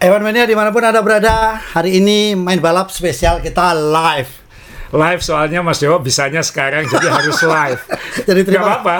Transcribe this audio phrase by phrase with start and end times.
[0.00, 4.32] Ewan Mania di mana pun Anda berada, hari ini main balap spesial kita live.
[4.90, 7.78] Live soalnya Mas Dewo bisanya sekarang jadi harus live.
[8.24, 8.96] Jadi Gak terima apa-apa.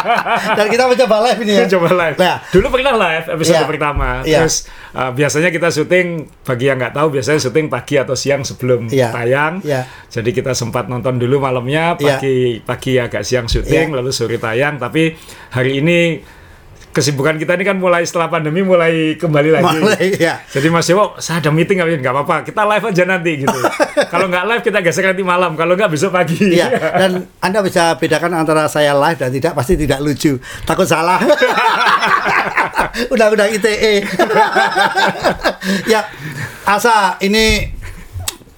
[0.56, 1.66] Dan kita mencoba live ini ya.
[1.74, 2.16] Coba live.
[2.16, 3.66] Nah, Dulu pernah live episode Iya.
[3.66, 4.08] pertama.
[4.24, 4.38] Iya.
[4.40, 4.56] Terus
[4.94, 6.06] uh, biasanya kita syuting
[6.46, 9.10] bagi yang nggak tahu biasanya syuting pagi atau siang sebelum Iya.
[9.12, 9.52] tayang.
[9.66, 9.84] Iya.
[10.08, 12.16] Jadi kita sempat nonton dulu malamnya, Iya.
[12.16, 13.96] pagi pagi agak siang syuting, Iya.
[14.00, 14.78] lalu sore tayang.
[14.80, 15.12] Tapi
[15.52, 15.98] hari ini
[16.98, 19.78] kesibukan kita ini kan mulai setelah pandemi mulai kembali lagi.
[19.78, 20.42] mulai ya.
[20.50, 23.58] Jadi Mas Dewo, saya ada meeting nggak nggak apa-apa, kita live aja nanti gitu.
[24.12, 26.38] Kalau nggak live kita geser nanti malam, kalau nggak besok pagi.
[26.58, 26.70] Iya,
[27.02, 30.38] dan Anda bisa bedakan antara saya live dan tidak pasti tidak lucu.
[30.66, 31.18] Takut salah.
[33.12, 34.06] Undang-undang ITE.
[35.90, 36.06] ya,
[36.64, 37.68] Asa ini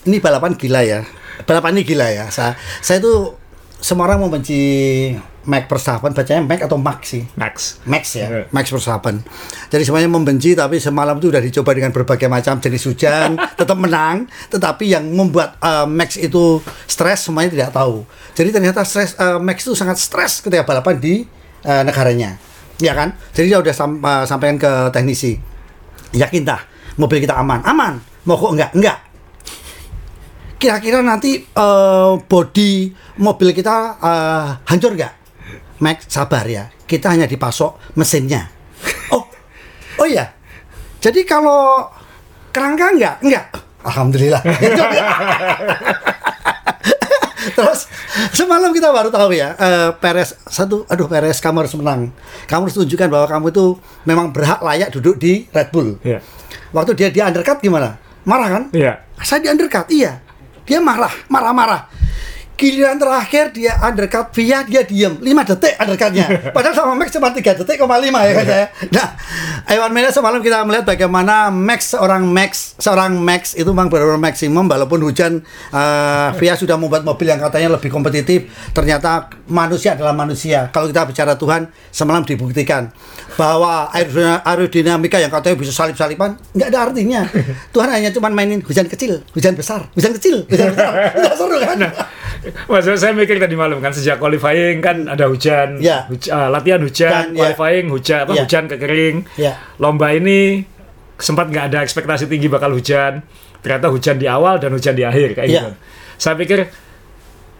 [0.06, 1.02] ini balapan gila ya.
[1.48, 2.24] Balapan ini gila ya.
[2.30, 2.54] Saya
[2.84, 3.34] saya itu
[3.80, 4.60] semua orang membenci
[5.40, 7.24] Max Verstappen, bacanya Max atau Max sih?
[7.32, 7.80] Max.
[7.88, 8.42] Max ya, Iya.
[8.52, 9.24] Max Verstappen.
[9.72, 14.28] Jadi semuanya membenci, tapi semalam itu udah dicoba dengan berbagai macam jenis hujan, tetap menang.
[14.48, 18.04] Tetapi yang membuat uh, Max itu stres semuanya tidak tahu.
[18.36, 21.24] Jadi ternyata stres uh, Max itu sangat stres ketika balapan di
[21.64, 22.36] uh, negaranya,
[22.76, 23.16] ya kan?
[23.32, 25.40] Jadi dia udah sam- uh, sampaikan ke teknisi,
[26.12, 26.60] yakin dah
[27.00, 27.96] mobil kita aman, aman.
[28.28, 28.98] Mau kok enggak, enggak.
[30.60, 35.19] Kira-kira nanti uh, body mobil kita uh, hancur nggak?
[35.80, 38.52] Max sabar ya, kita hanya dipasok mesinnya.
[39.10, 39.24] Oh,
[39.96, 40.32] oh iya.
[41.00, 41.88] Jadi kalau
[42.52, 43.16] kerangka enggak?
[43.24, 43.44] Enggak.
[43.80, 44.44] Alhamdulillah.
[47.56, 47.88] Terus
[48.36, 52.12] semalam kita baru tahu ya, eh, Perez satu, aduh Perez kamu harus menang.
[52.44, 55.96] Kamu harus tunjukkan bahwa kamu itu memang berhak layak duduk di Red Bull.
[56.04, 56.20] Iya.
[56.76, 57.96] Waktu dia di undercut gimana?
[58.28, 58.62] Marah kan?
[58.76, 59.00] Iya.
[59.24, 60.20] Saya di undercut, iya.
[60.68, 61.88] Dia marah, marah-marah.
[62.60, 66.26] Giliran terakhir dia undercut via dia diem 5 detik undercutnya.
[66.54, 68.66] Padahal sama Max cuma 3 detik koma 5 ya kan saya.
[69.00, 69.08] Nah,
[69.64, 74.68] Iwan Mena semalam kita melihat bagaimana Max seorang Max seorang Max itu memang benar-benar maksimum
[74.68, 75.40] walaupun hujan
[75.72, 78.52] eh, Via sudah membuat mobil yang katanya lebih kompetitif.
[78.76, 80.68] Ternyata manusia adalah manusia.
[80.68, 82.92] Kalau kita bicara Tuhan semalam dibuktikan
[83.40, 87.24] bahwa aerodina- aerodinamika yang katanya bisa salip-salipan nggak ada artinya.
[87.74, 90.92] Tuhan hanya cuma mainin hujan kecil, hujan besar, hujan kecil, hujan besar.
[91.16, 91.78] Nggak seru kan?
[92.66, 96.04] Mas, saya mikir tadi malam kan sejak qualifying kan ada hujan, Ya.
[96.06, 97.36] huj- ah, latihan Dan, hujan, ya.
[97.36, 98.42] qualifying hujan, apa Ya.
[98.42, 99.16] hujan kekering.
[99.34, 99.52] Ya.
[99.76, 100.64] Lomba ini
[101.16, 103.20] sempat nggak ada ekspektasi tinggi bakal hujan.
[103.60, 105.60] Ternyata hujan di awal dan hujan di akhir kayak Ya.
[105.60, 105.70] gitu.
[106.16, 106.64] Saya pikir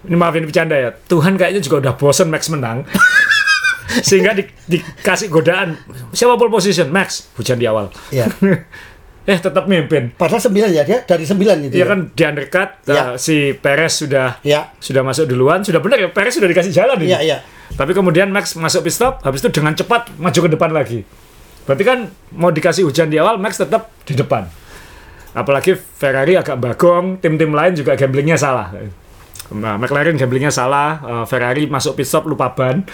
[0.03, 0.97] ini maafin bercanda ya.
[0.97, 2.89] Tuhan kayaknya juga udah bosen Max menang.
[4.01, 5.77] Sehingga di- dikasih godaan
[6.11, 7.93] siapa pole position Max hujan di awal.
[8.09, 8.31] Iya.
[9.29, 10.11] eh tetap mimpin.
[10.17, 11.75] Padahal sembilan ya dia dari sembilan itu.
[11.77, 11.89] Dia ya.
[11.89, 13.03] kan di undercut Ya.
[13.03, 14.73] uh, si Perez sudah Ya.
[14.81, 17.13] sudah masuk duluan, sudah benar ya Perez sudah dikasih jalan ini.
[17.13, 17.39] Iya, iya.
[17.71, 21.01] Tapi kemudian Max masuk pit stop, habis itu dengan cepat maju ke depan lagi.
[21.69, 21.99] Berarti kan
[22.35, 24.49] mau dikasih hujan di awal, Max tetap di depan.
[25.31, 28.75] Apalagi Ferrari agak bagong, tim-tim lain juga gamblingnya salah.
[29.51, 32.87] Nah, McLaren gamblingnya salah, uh, Ferrari masuk pit stop lupa ban.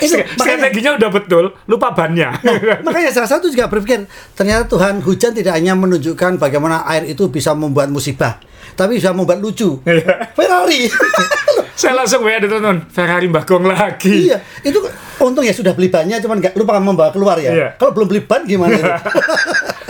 [0.00, 0.24] itu, Stra-
[0.56, 2.32] makanya- udah betul, lupa bannya.
[2.80, 7.52] Makanya salah satu juga berpikir ternyata Tuhan hujan tidak hanya menunjukkan bagaimana air itu bisa
[7.52, 8.40] membuat musibah,
[8.72, 9.84] tapi bisa membuat lucu.
[9.84, 10.32] Iya.
[10.32, 10.88] Ferrari.
[11.74, 14.30] Saya langsung WA ditonton, Ferrari bagong lagi.
[14.30, 14.78] iya, itu
[15.18, 17.50] untung ya sudah beli bannya cuman nggak lupa membawa keluar ya.
[17.52, 17.68] Iya.
[17.76, 18.88] Kalau belum beli ban gimana itu?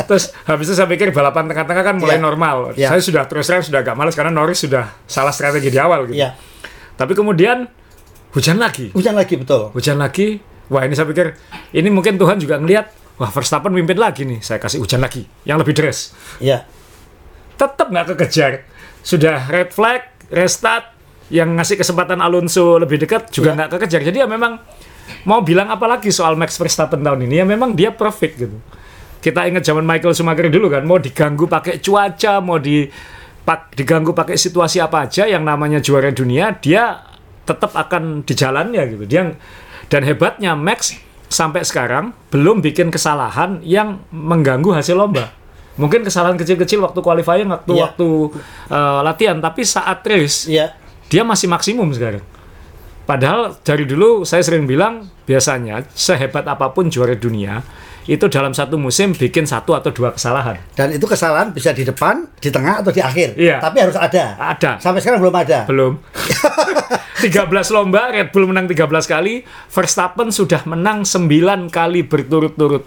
[0.04, 2.24] Terus habis itu saya pikir balapan tengah-tengah kan mulai Iya.
[2.24, 2.56] normal.
[2.74, 2.88] Iya.
[2.90, 6.16] Saya sudah terus terang sudah agak males karena Norris sudah salah strategi di awal gitu.
[6.16, 6.36] Iya.
[6.94, 7.66] Tapi kemudian
[8.32, 8.92] hujan lagi.
[8.92, 9.70] Hujan lagi betul.
[9.72, 10.38] Hujan lagi.
[10.66, 11.36] Wah, ini saya pikir
[11.72, 14.40] ini mungkin Tuhan juga ngelihat, wah Verstappen mimpin lagi nih.
[14.40, 16.14] Saya kasih hujan lagi yang lebih deras.
[16.38, 16.64] Iya.
[17.54, 18.64] Tetap nggak kekejar.
[19.00, 20.90] Sudah red flag, restart
[21.28, 23.56] yang ngasih kesempatan Alonso lebih dekat juga Iya.
[23.56, 24.00] nggak kekejar.
[24.02, 24.56] Jadi ya memang
[25.24, 28.56] mau bilang apa lagi soal Max Verstappen tahun ini ya memang dia perfect gitu.
[29.24, 32.84] Kita ingat zaman Michael Schumacher dulu kan, mau diganggu pakai cuaca, mau di
[33.40, 37.00] pak, diganggu pakai situasi apa aja yang namanya juara dunia, dia
[37.48, 39.04] tetap akan di jalannya gitu.
[39.08, 39.32] Dia
[39.88, 40.92] dan hebatnya Max
[41.32, 45.32] sampai sekarang belum bikin kesalahan yang mengganggu hasil lomba.
[45.80, 47.82] Mungkin kesalahan kecil-kecil waktu qualifying, waktu Iya.
[47.90, 48.08] waktu
[48.70, 50.76] uh, latihan, tapi saat race Iya.
[51.08, 52.22] dia masih maksimum sekarang.
[53.08, 57.60] Padahal dari dulu saya sering bilang biasanya sehebat apa pun juara dunia
[58.04, 60.60] itu dalam satu musim bikin satu atau dua kesalahan.
[60.76, 63.32] Dan itu kesalahan bisa di depan, di tengah atau di akhir.
[63.40, 63.64] Iya.
[63.64, 64.36] Tapi harus ada.
[64.36, 64.76] Ada.
[64.76, 65.64] Sampai sekarang belum ada.
[65.64, 65.96] Belum.
[67.24, 72.84] 13 lomba Red Bull menang 13 kali, Verstappen sudah menang 9 kali berturut-turut.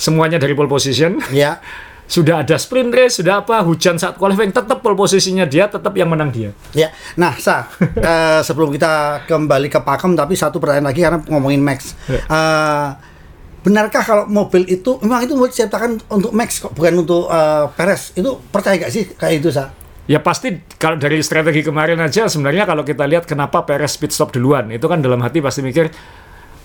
[0.00, 1.20] Semuanya dari pole position.
[1.28, 1.60] Ya.
[2.06, 6.06] Sudah ada sprint race, sudah apa, hujan saat qualifying, tetap pole posisinya dia, tetap yang
[6.06, 6.54] menang dia.
[6.70, 11.58] Ya, nah, Sa, eh, sebelum kita kembali ke Pakem, tapi satu pertanyaan lagi karena ngomongin
[11.58, 11.98] Max.
[12.06, 12.22] Ya.
[13.66, 18.14] Benarkah kalau mobil itu memang itu mau diciptakan untuk Max kok bukan untuk eh, Perez?
[18.14, 19.74] Itu percaya gak sih kayak itu sa?
[20.06, 24.30] Ya pasti kalau dari strategi kemarin aja sebenarnya kalau kita lihat kenapa Perez pit stop
[24.30, 25.90] duluan itu kan dalam hati pasti mikir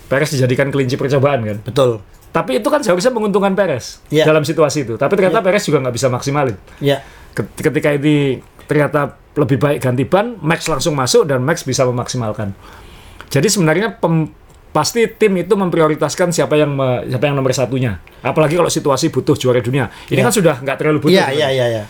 [0.06, 1.58] Perez dijadikan kelinci percobaan kan.
[1.60, 2.06] Betul.
[2.30, 4.24] Tapi itu kan seharusnya menguntungkan Perez Iya.
[4.24, 4.94] dalam situasi itu.
[4.94, 6.54] Tapi ternyata Perez juga nggak bisa maksimalin.
[6.78, 7.02] Ya.
[7.34, 12.54] Ket- Ketika ini ternyata lebih baik ganti ban, Max langsung masuk dan Max bisa memaksimalkan.
[13.28, 14.30] Jadi sebenarnya pem-
[14.72, 18.00] pasti tim itu memprioritaskan siapa yang me- siapa yang nomor satunya.
[18.20, 19.92] Apalagi kalau situasi butuh juara dunia.
[20.08, 20.24] Ini Iya.
[20.24, 21.14] kan sudah nggak terlalu butuh.
[21.14, 21.48] Iya, sebenarnya.
[21.52, 21.84] iya, iya, iya.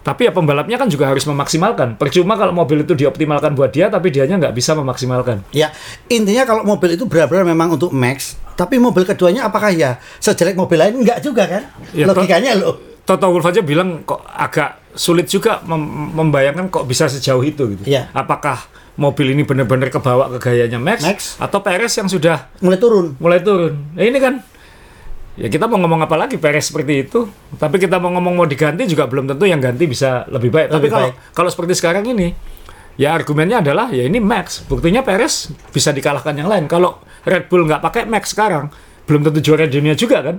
[0.00, 1.96] Tapi ya pembalapnya kan juga harus memaksimalkan.
[1.96, 5.44] Percuma kalau mobil itu dioptimalkan buat dia, tapi dianya nggak bisa memaksimalkan.
[5.52, 5.68] Ya,
[6.06, 10.76] intinya kalau mobil itu benar-benar memang untuk Max, tapi mobil keduanya apakah ya sejelek mobil
[10.76, 11.04] lain?
[11.04, 11.62] Enggak juga kan?
[11.92, 12.80] Ya, Logikanya loh.
[13.00, 17.84] Toto Wolff aja bilang kok agak sulit juga mem- membayangkan kok bisa sejauh itu gitu.
[17.84, 18.08] Iya.
[18.10, 18.56] Apakah
[19.00, 21.18] mobil ini benar-benar kebawa ke gayanya Max, Max.
[21.36, 23.06] atau Perez yang sudah Mulai turun.
[23.16, 23.72] mulai turun?
[23.96, 24.44] Nah, ini kan
[25.34, 27.24] ya kita mau ngomong apa lagi Perez seperti itu.
[27.56, 30.68] Tapi kita mau ngomong mau diganti juga belum tentu yang ganti bisa lebih baik.
[30.68, 31.16] Tapi Lebih kalau baik.
[31.32, 32.28] kalau seperti sekarang ini
[32.94, 34.60] ya argumennya adalah ya ini Max.
[34.62, 36.68] Buktinya Perez bisa dikalahkan yang lain.
[36.68, 38.68] Kalau Red Bull nggak pakai Max sekarang
[39.08, 40.36] belum tentu juara dunia juga kan?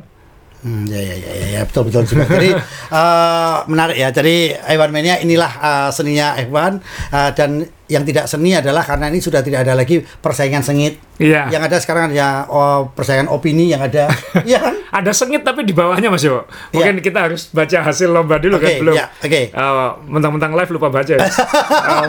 [0.62, 2.30] Hmm, ya, ya, ya, ya, ya, betul, betul juga.
[2.30, 2.54] Jadi
[3.02, 4.10] eh, menarik ya.
[4.14, 6.74] Jadi F1 Mania inilah eh, seninya F1
[7.10, 11.02] eh, dan yang tidak seni adalah karena ini sudah tidak ada lagi persaingan sengit.
[11.20, 11.52] Iya.
[11.52, 14.08] Yang ada sekarang ya oh, persaingan opini yang ada.
[14.48, 14.76] Iya kan?
[14.92, 16.48] Ada sengit tapi di bawahnya Mas Yo.
[16.72, 18.96] Mungkin kita harus baca hasil lomba dulu Oke, kan belum.
[18.96, 19.42] ya, oke.
[19.52, 21.14] Eh, mentang-mentang live lupa baca.
[21.14, 21.20] ya.
[21.26, 22.08] Eh,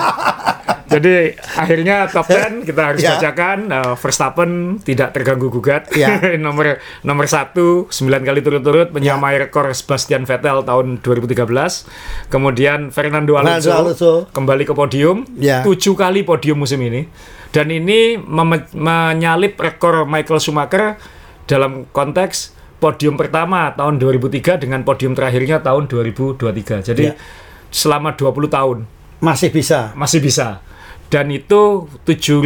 [0.93, 1.15] jadi
[1.55, 3.15] akhirnya top 10 kita harus Ya.
[3.15, 5.89] bacakan Eh, Verstappen tidak terganggu gugat.
[5.93, 6.21] Ya.
[6.39, 11.89] nomor nomor satu 9 kali turut-turut menyamai rekor Sebastian Vettel tahun 2013.
[12.29, 14.13] Kemudian Fernando Alonso, Alonso.
[14.29, 15.25] kembali ke podium.
[15.35, 15.61] Ya.
[15.63, 17.09] Tujuh kali podium musim ini.
[17.49, 18.17] Dan ini
[18.73, 20.97] menyalip rekor Michael Schumacher
[21.45, 26.83] dalam konteks podium pertama tahun 2003 dengan podium terakhirnya tahun 2023.
[26.83, 27.15] Jadi Ya.
[27.69, 29.95] selama 20 tahun Masih bisa.
[29.95, 30.59] masih bisa.
[31.13, 32.41] Dan itu 7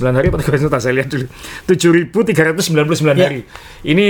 [0.10, 1.26] hari apa 300 saya lihat dulu
[1.70, 3.28] 7.399 Ya.
[3.30, 3.46] hari.
[3.84, 4.08] Ini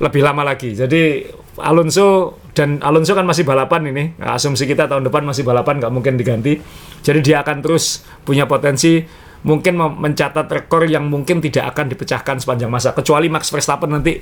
[0.00, 0.72] lebih lama lagi.
[0.72, 1.28] Jadi
[1.60, 4.04] Alonso dan Alonso kan masih balapan ini.
[4.18, 6.58] Asumsi kita tahun depan masih balapan nggak mungkin diganti.
[7.04, 9.04] Jadi dia akan terus punya potensi
[9.44, 14.16] mungkin mencatat rekor yang mungkin tidak akan dipecahkan sepanjang masa kecuali Max Verstappen nanti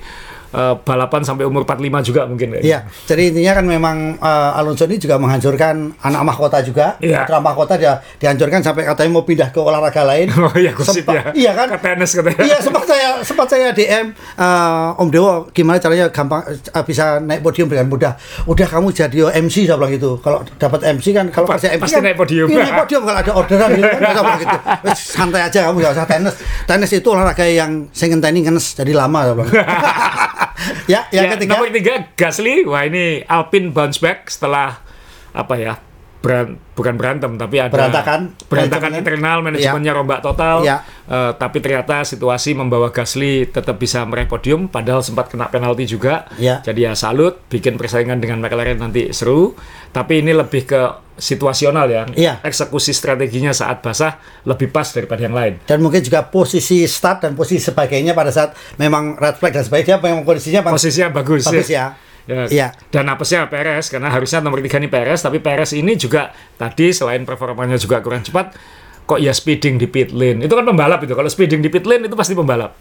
[0.53, 4.97] eh, balapan sampai umur 45 juga mungkin Iya, jadi intinya kan memang eh, Alonso ini
[4.97, 6.95] juga menghancurkan anak mahkota juga.
[6.99, 7.25] Iya.
[7.25, 10.29] Putra mahkota dia dihancurkan sampai katanya mau pindah ke olahraga lain.
[10.43, 11.23] Oh iya gosip Sempat- ya.
[11.33, 11.67] Iya kan?
[11.71, 12.43] Ke tenis katanya.
[12.43, 17.41] Iya sempat saya sempat saya DM eh, Om Dewo gimana caranya gampang eh, bisa naik
[17.41, 18.13] podium dengan mudah.
[18.45, 20.19] Udah kamu jadi MC saya bilang gitu.
[20.19, 22.47] Kalau dapat MC kan kalau Pa- kasih MC pasti kan, naik podium.
[22.47, 24.59] Iya, naik podium kalau ada orderan gitu kan saya bilang gitu.
[25.17, 26.35] Santai aja kamu gak usah tenis.
[26.65, 29.51] Tenis itu olahraga yang saya ngenteni ngenes jadi lama saya bilang.
[30.91, 32.65] ya, yang Ya, ketiga Nomor tiga Gasly.
[32.67, 34.83] Wah ini Alpine bounce back setelah
[35.33, 35.75] apa ya?
[36.23, 38.21] Beran- bukan berantem tapi ada Berantakan.
[38.47, 39.01] berantakan Manajemen.
[39.03, 40.81] internal manajemennya rombak total Ya.
[41.05, 46.31] Eh, tapi ternyata situasi membawa Gasly tetap bisa meraih podium padahal sempat kena penalti juga
[46.37, 46.63] Ya.
[46.63, 49.59] jadi ya salut bikin persaingan dengan McLaren nanti seru
[49.91, 50.81] tapi ini lebih ke
[51.15, 52.41] situasional ya Iya.
[52.41, 57.35] eksekusi strateginya saat basah lebih pas daripada yang lain dan mungkin juga posisi start dan
[57.35, 61.75] posisi sebagainya pada saat memang red flag dan sebagainya memang kondisinya posisinya bagus, bagus ya.
[61.75, 61.87] Ya.
[62.29, 62.75] Iya.
[62.93, 67.27] Dan apesnya Perez karena harusnya nomor tiga ini Perez, tapi Perez ini juga tadi selain
[67.27, 68.55] performanya juga kurang cepat,
[69.07, 70.47] kok ya speeding di pit lane.
[70.47, 71.15] Itu kan pembalap itu.
[71.19, 72.75] Kalau speeding di pit lane itu pasti pembalap.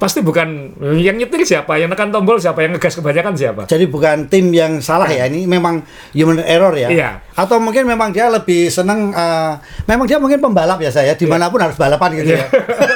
[0.00, 3.62] Pasti bukan yang nyetir siapa, yang nekan tombol siapa, yang ngegas kebanyakan siapa.
[3.68, 5.84] Jadi bukan tim yang salah ya, ini memang
[6.16, 6.88] human error ya.
[6.88, 7.10] Iya.
[7.36, 9.52] Atau mungkin memang dia lebih seneng, eh,
[9.84, 12.40] memang dia mungkin pembalap ya saya, di mana pun harus balapan gitu Iya.
[12.40, 12.46] ya.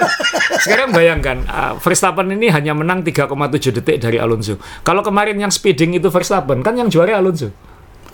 [0.65, 4.57] Sekarang bayangkan, uh, Verstappen ini hanya menang 3,7 detik dari Alonso.
[4.81, 7.53] Kalau kemarin yang speeding itu Verstappen, kan yang juara Alonso.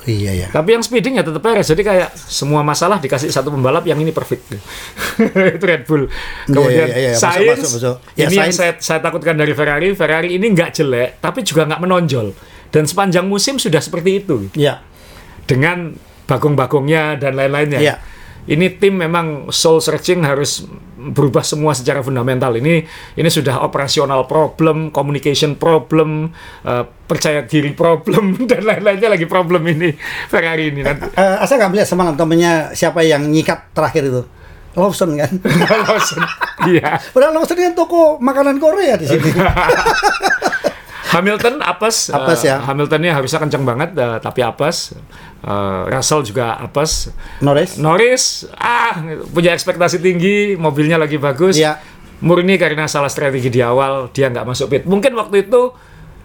[0.09, 0.49] Iya ya.
[0.49, 1.69] Tapi yang speeding ya tetap Perez.
[1.69, 4.57] Jadi kayak semua masalah dikasih satu pembalap yang ini perfect.
[5.57, 6.09] itu Red Bull.
[6.49, 7.97] Kemudian iya, iya, masuk, Sainz, masuk, masuk.
[8.17, 8.57] Ya, ini yang Sainz.
[8.57, 9.93] saya, saya takutkan dari Ferrari.
[9.93, 12.33] Ferrari ini nggak jelek, tapi juga nggak menonjol.
[12.71, 14.49] Dan sepanjang musim sudah seperti itu.
[14.55, 14.81] Iya.
[15.45, 15.93] Dengan
[16.31, 17.81] bagong-bagongnya dan lain-lainnya.
[17.83, 17.95] Iya.
[18.49, 20.65] Ini tim memang soul searching harus
[21.01, 22.53] berubah semua secara fundamental.
[22.57, 22.85] Ini
[23.17, 26.33] ini sudah operasional problem, communication problem,
[26.65, 29.97] eh, percaya diri problem dan lain-lainnya lagi problem ini
[30.29, 30.81] Ferrari ini.
[30.85, 34.23] Nanti Eh, saya nggak melihat semalam temennya siapa yang nyikat terakhir itu.
[34.79, 35.31] Lawson kan.
[35.89, 36.23] Lawson.
[36.71, 37.03] Iya.
[37.11, 39.31] Padahal Lawson kan toko makanan Korea di sini.
[41.11, 42.63] Hamilton apes, Apes ya.
[42.63, 44.95] Hamiltonnya harusnya kencang banget, eh, tapi apes.
[45.41, 47.11] Eh, Russell juga apes.
[47.43, 47.81] Norris.
[47.81, 48.23] Norris,
[48.55, 48.95] ah
[49.33, 51.59] punya ekspektasi tinggi, mobilnya lagi bagus.
[51.59, 51.81] Iya.
[52.21, 54.83] Murni karena salah strategi di awal dia nggak masuk pit.
[54.85, 55.73] Mungkin waktu itu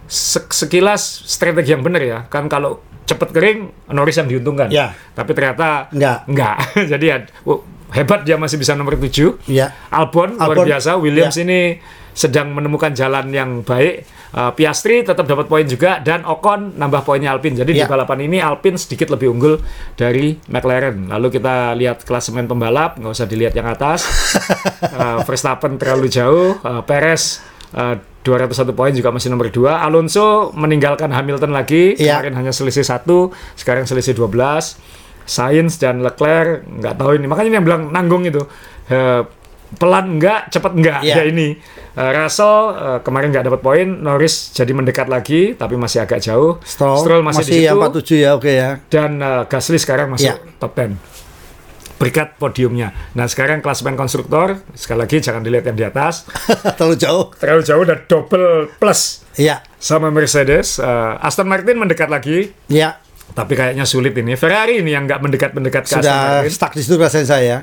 [0.04, 2.18] se- sekilas strategi yang benar ya.
[2.28, 3.58] Kan kalau cepet kering
[3.90, 4.68] Norris yang diuntungkan.
[4.68, 4.92] Iya.
[5.16, 6.18] Tapi ternyata Enggak.
[6.28, 6.56] Enggak.
[6.92, 7.16] Jadi ya
[7.48, 7.64] oh,
[7.96, 9.48] hebat dia masih bisa nomor 7.
[9.48, 9.72] Iya.
[9.88, 11.00] Albon, luar Albon, biasa.
[11.00, 11.48] Williams ya.
[11.48, 11.60] ini
[12.16, 14.08] sedang menemukan jalan yang baik.
[14.32, 17.60] Uh, Piastri tetap dapat poin juga dan Ocon nambah poinnya Alpine.
[17.60, 17.88] Jadi di Ya.
[17.88, 19.60] balapan ini Alpine sedikit lebih unggul
[19.94, 21.12] dari McLaren.
[21.12, 24.08] Lalu kita lihat klasemen pembalap, nggak usah dilihat yang atas.
[24.80, 27.44] Uh, Verstappen terlalu jauh, uh, Perez
[27.76, 29.62] uh, 201 poin juga masih nomor 2.
[29.76, 32.18] Alonso meninggalkan Hamilton lagi, Ya.
[32.18, 34.80] kemarin hanya selisih satu, sekarang selisih 12.
[35.26, 37.26] Sainz dan Leclerc nggak tahu ini.
[37.26, 38.42] Makanya ini yang bilang nanggung itu.
[38.86, 39.22] Eh,
[39.74, 41.00] pelan enggak, cepat enggak.
[41.02, 41.14] Iya.
[41.18, 41.48] Ya ini.
[41.92, 46.60] Eh, Russell eh, kemarin nggak dapat poin, Norris jadi mendekat lagi tapi masih agak jauh.
[46.62, 48.70] Stroll, masih, masih, di situ yang 47 ya, oke ya.
[48.86, 50.36] dan eh, Gasly sekarang masuk Iya.
[50.56, 50.94] top 10.
[51.96, 52.92] Berkat podiumnya.
[53.16, 56.28] Nah, sekarang klasemen konstruktor, sekali lagi jangan dilihat yang di atas.
[56.76, 57.24] Terlalu jauh.
[57.32, 59.64] Terlalu jauh dan double plus Iya.
[59.80, 60.76] sama Mercedes.
[60.76, 63.00] Eh, Aston Martin mendekat lagi, Iya.
[63.32, 64.36] tapi kayaknya sulit ini.
[64.36, 66.52] Ferrari ini yang nggak mendekat-mendekat ke Aston Sudah Martin.
[66.52, 67.56] stuck di situ rasanya saya.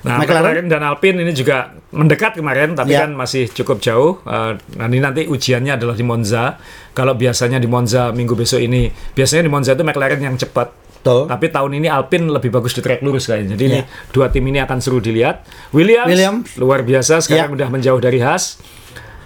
[0.00, 0.64] Nah, McLaren?
[0.64, 3.04] McLaren dan Alpine ini juga mendekat kemarin, tapi Ya.
[3.04, 4.16] kan masih cukup jauh.
[4.24, 6.56] Eh, nah, ini nanti ujiannya adalah di Monza.
[6.90, 10.72] Kalau biasanya di Monza minggu besok ini, biasanya di Monza itu McLaren yang cepat.
[11.00, 11.28] Betul.
[11.28, 13.56] Tapi tahun ini Alpine lebih bagus di trek lurus kayaknya.
[13.56, 13.88] Jadi ini Ya.
[14.12, 15.48] dua tim ini akan seru dilihat.
[15.72, 16.46] Williams, Williams.
[16.56, 18.60] luar biasa sekarang udah menjauh dari Haas.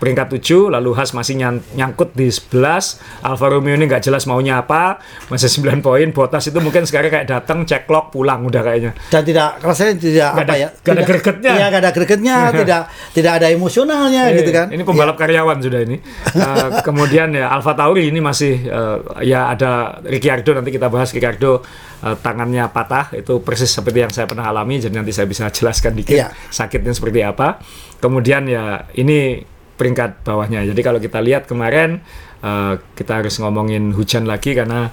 [0.05, 3.01] Peringkat 7, lalu Haas masih nyan- nyangkut di 11.
[3.21, 6.05] Alfa Romeo ini nggak jelas maunya apa, masih 9 poin.
[6.13, 8.93] Bottas itu mungkin sekarang kayak datang, cek clock, pulang udah kayaknya.
[9.09, 10.69] Dan tidak rasanya tidak Nggak apa ada- ya?
[10.69, 11.51] ada tidak- gregetnya.
[11.51, 12.81] Iya, nggak ada gregetnya, tidak
[13.11, 14.67] tidak ada emosionalnya Eh, gitu kan.
[14.69, 15.97] Ini pembalap karyawan sudah ini.
[16.35, 21.63] Eh, kemudian ya Alfa Tauri ini masih eh, ya ada Ricciardo nanti kita bahas Ricciardo
[22.03, 25.95] eh, tangannya patah itu persis seperti yang saya pernah alami jadi nanti saya bisa jelaskan
[25.95, 26.29] dikit Iya.
[26.51, 27.63] sakitnya seperti apa.
[27.97, 29.41] Kemudian ya ini
[29.85, 30.65] peringkat bawahnya.
[30.65, 32.01] Jadi kalau kita lihat kemarin
[32.41, 34.89] eh, kita harus ngomongin hujan lagi karena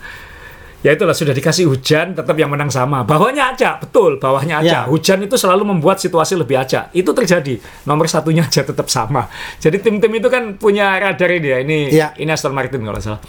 [0.82, 3.06] ya itulah sudah dikasih hujan tetap yang menang sama.
[3.06, 4.84] Bawahnya aja betul bawahnya Ya.
[4.84, 6.92] aja hujan itu selalu membuat situasi lebih acak.
[6.92, 7.56] Itu terjadi.
[7.88, 9.32] Nomor satunya aja tetap sama.
[9.62, 11.58] Jadi tim-tim itu kan punya radar ini ya.
[11.64, 12.08] Ini Ya.
[12.18, 13.22] ini Aston Martin kalau salah.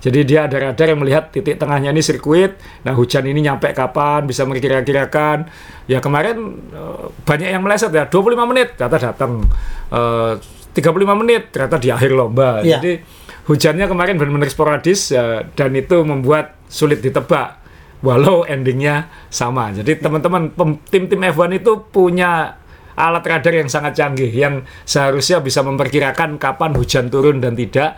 [0.00, 2.56] Jadi dia ada radar yang melihat titik tengahnya ini sirkuit.
[2.88, 5.44] Nah hujan ini nyampe kapan bisa memperkira-kirakan
[5.84, 6.40] ya kemarin
[6.72, 8.06] eh, banyak yang meleset ya.
[8.06, 9.44] 25 menit ternyata datang.
[9.90, 10.32] Eh,
[10.80, 12.80] 35 menit ternyata di akhir lomba Ya.
[12.80, 13.04] jadi
[13.44, 17.58] hujannya kemarin benar-benar sporadis ya, dan itu membuat sulit ditebak
[18.00, 19.68] walau endingnya sama.
[19.70, 20.48] Jadi teman-teman
[20.86, 22.56] tim-tim F1 itu punya
[22.94, 27.96] alat radar yang sangat canggih yang seharusnya bisa memperkirakan kapan hujan turun dan tidak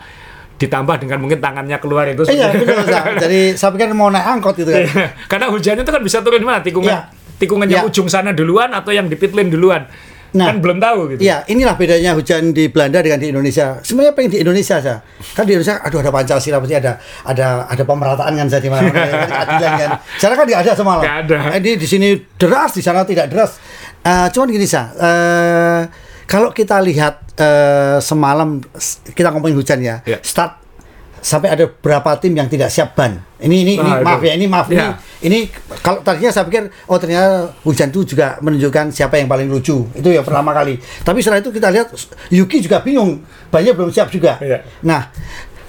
[0.53, 2.23] ditambah dengan mungkin tangannya keluar itu.
[2.25, 3.15] Iya, benar.
[3.15, 4.83] Jadi saya pikir mau naik angkot itu kan.
[5.27, 6.59] Karena hujannya itu kan bisa turun di mana?
[6.59, 7.01] Tikungan Iya.
[7.35, 7.89] tikungan yang Iya.
[7.91, 9.83] ujung sana duluan atau yang di pit lane duluan.
[10.33, 10.49] Nah.
[10.49, 11.21] kan belum tahu gitu.
[11.21, 13.77] Iya, inilah bedanya hujan di Belanda dengan di Indonesia.
[13.79, 14.97] Sebenarnya pengen di Indonesia saja.
[15.31, 18.89] Kan di Indonesia, aduh ada Pancasila, pasti ada ada ada pemerataan kan saya di mana
[19.29, 19.89] keadilan kan.
[20.17, 21.03] Sana kan nggak ada semalam.
[21.05, 21.37] Nggak ada.
[21.53, 23.61] Eh, Di sini deras, di sana tidak deras.
[24.01, 25.81] Eh, cuman gini sa, eh,
[26.25, 28.57] kalau kita lihat eh, semalam
[29.13, 30.17] kita ngomongin hujan ya, Iya.
[30.19, 30.59] start
[31.17, 33.21] sampai ada berapa tim yang tidak siap ban.
[33.43, 34.05] Ini ini, ini Nah, itu.
[34.07, 34.67] maaf ya, ini maaf.
[34.71, 34.79] Iya.
[34.79, 34.91] ini
[35.23, 35.39] ini
[35.79, 39.83] kalau tadinya saya pikir oh ternyata hujan itu juga menunjukkan siapa yang paling lucu.
[39.91, 40.79] Itu yang pertama kali.
[40.79, 41.91] Tapi setelah itu kita lihat
[42.31, 43.19] Yuki juga bingung.
[43.51, 44.39] Banyak belum siap juga.
[44.39, 44.63] Iya.
[44.83, 45.11] nah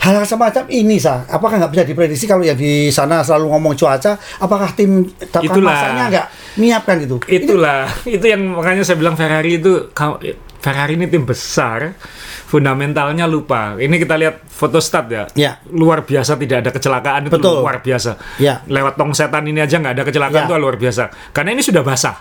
[0.04, 4.20] hal semacam ini sah apakah nggak bisa diprediksi kalau yang di sana selalu ngomong cuaca?
[4.36, 5.08] Apakah tim
[5.40, 5.64] Itulah.
[5.64, 6.26] masaknya nggak
[6.60, 7.16] menyiapkan gitu?
[7.24, 9.88] Itulah, itu yang makanya saya bilang Ferrari itu
[10.60, 11.96] Ferrari ini tim besar,
[12.44, 13.74] fundamentalnya lupa.
[13.74, 15.24] Ini kita lihat foto stat ya.
[15.34, 15.52] Ya.
[15.68, 17.64] Luar biasa tidak ada kecelakaan itu Betul.
[17.64, 18.16] luar biasa.
[18.38, 18.60] Ya.
[18.64, 20.48] Lewat tong setan ini aja nggak ada kecelakaan Ya.
[20.48, 21.10] itu luar biasa.
[21.32, 22.16] Karena ini sudah basah.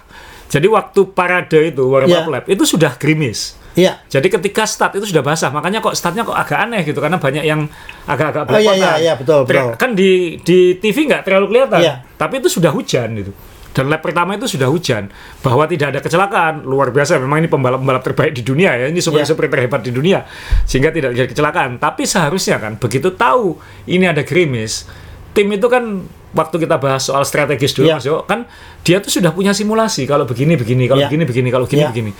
[0.48, 2.22] Jadi waktu parade itu warm Ya.
[2.22, 3.58] up lap itu sudah gerimis.
[3.74, 7.18] Iya Jadi ketika start itu sudah basah, makanya kok startnya kok agak aneh gitu karena
[7.18, 7.66] banyak yang
[8.06, 9.74] agak-agak Oh, iya, iya, iya, betul, betul.
[9.82, 12.06] Kan di di TV nggak terlalu kelihatan, Iya.
[12.14, 13.34] tapi itu sudah hujan gitu.
[13.74, 15.10] Dan lap pertama itu sudah hujan,
[15.42, 17.18] bahwa tidak ada kecelakaan, luar biasa.
[17.18, 20.22] Memang ini pembalap-pembalap terbaik di dunia ya, ini super-super terhebat di dunia,
[20.70, 21.82] sehingga tidak terjadi kecelakaan.
[21.82, 23.58] Tapi seharusnya kan begitu tahu
[23.90, 24.86] ini ada gerimis,
[25.34, 27.96] tim itu kan waktu kita bahas soal strategis dulu Iya.
[28.02, 28.50] Mas Yo, kan
[28.82, 31.10] dia tuh sudah punya simulasi kalau begini begini, kalau Iya.
[31.10, 31.90] begini begini, kalau begini Iya.
[31.94, 32.12] begini.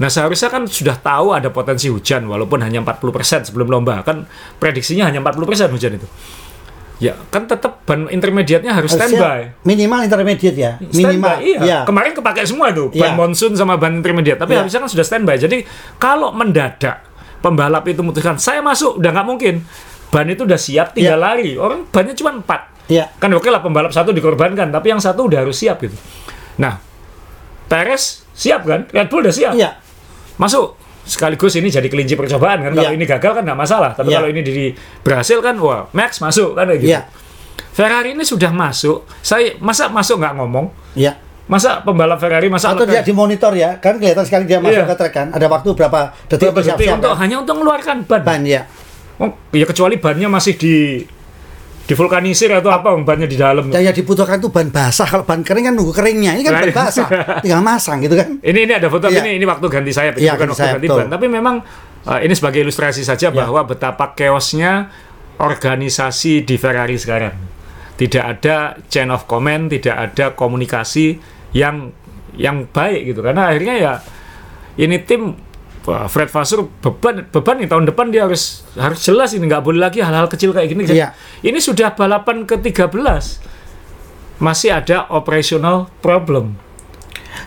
[0.00, 4.24] Nah seharusnya kan sudah tahu ada potensi hujan walaupun hanya 40% sebelum lomba kan
[4.56, 6.08] prediksinya hanya 40% hujan itu.
[6.98, 9.40] Ya kan tetap ban intermediatnya harus Harusnya standby.
[9.62, 11.58] minimal intermediate ya minimal Standby, iya.
[11.62, 11.78] iya.
[11.86, 13.14] Kemarin kepake semua itu ban Iya.
[13.14, 14.66] monsoon sama ban intermediate, tapi Iya.
[14.66, 15.38] harusnya kan sudah standby.
[15.38, 15.62] Jadi
[15.96, 17.06] kalau mendadak
[17.38, 19.56] pembalap itu memutuskan saya masuk, udah nggak mungkin.
[20.08, 21.26] ban itu udah siap tinggal Iya.
[21.28, 21.50] lari.
[21.54, 22.88] Orang bannya cuma empat.
[22.88, 23.12] Iya.
[23.14, 25.92] Kan oke lah pembalap satu dikorbankan, tapi yang satu udah harus siap gitu.
[26.56, 26.80] Nah,
[27.68, 28.88] Perez siap kan?
[28.88, 29.52] Red Bull udah siap.
[29.52, 29.76] Iya.
[30.34, 30.80] Masuk.
[31.08, 32.70] Sekaligus ini jadi kelinci percobaan kan.
[32.70, 32.96] Kalau Iya.
[33.00, 33.96] ini gagal kan nggak masalah.
[33.96, 34.16] Tapi Iya.
[34.20, 34.52] kalau ini di
[35.00, 36.92] berhasil kan, wah Max masuk kan gitu.
[36.92, 37.08] Iya.
[37.72, 39.08] Ferrari ini sudah masuk.
[39.18, 40.68] Saya masa masuk nggak ngomong?
[40.92, 41.16] Iya.
[41.48, 44.90] Masa pembalap Ferrari masa Atau dia dimonitor ya, kan kelihatan sekali dia masuk Iya.
[44.92, 45.26] ke trek kan.
[45.32, 47.20] Ada waktu berapa detik Berapa detik siap-siap untuk kan?
[47.24, 48.20] hanya untuk mengeluarkan ban.
[48.20, 48.62] ban ya.
[49.16, 50.74] Oh, ya kecuali bannya masih di
[51.88, 53.72] divulkanisir atau apa bannya di dalam.
[53.72, 55.08] Yang yang dibutuhkan itu ban basah.
[55.08, 56.36] Kalau ban kering kan nunggu keringnya.
[56.36, 56.76] Ini kan ban Right.
[56.76, 57.08] basah.
[57.42, 58.28] Tinggal masang gitu kan.
[58.44, 59.24] Ini ini ada foto Iya.
[59.24, 60.98] ini ini waktu ganti sayap Iya, bukan ganti waktu sayap, ganti betul.
[61.00, 61.08] ban.
[61.08, 61.56] Tapi memang
[62.04, 63.40] uh, ini sebagai ilustrasi saja Iya.
[63.40, 64.92] bahwa betapa chaosnya
[65.40, 67.34] organisasi di Ferrari sekarang.
[67.96, 71.18] Tidak ada chain of command, tidak ada komunikasi
[71.56, 71.90] yang
[72.36, 73.24] yang baik gitu.
[73.24, 73.92] Karena akhirnya ya
[74.76, 75.34] ini tim
[75.84, 80.04] Fred Vasseur beban beban nih tahun depan dia harus harus jelas ini nggak boleh lagi
[80.04, 80.84] hal-hal kecil kayak gini.
[80.84, 81.16] Iya.
[81.40, 82.92] Ini sudah balapan ke-13
[84.38, 86.54] masih ada operational problem.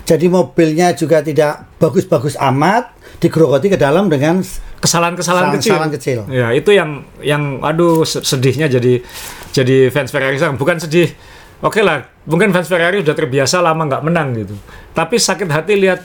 [0.07, 2.91] Jadi mobilnya juga tidak bagus-bagus amat.
[3.21, 4.41] Digerogoti ke dalam dengan
[4.81, 5.77] kesalahan-kesalahan kecil.
[5.77, 6.19] Kesalahan kecil.
[6.33, 9.05] Ya, itu yang yang aduh se- sedihnya jadi
[9.53, 11.13] jadi fans Ferrari sekarang bukan sedih.
[11.61, 14.57] Oke lah, mungkin fans Ferrari udah terbiasa lama nggak menang gitu.
[14.97, 16.01] Tapi sakit hati lihat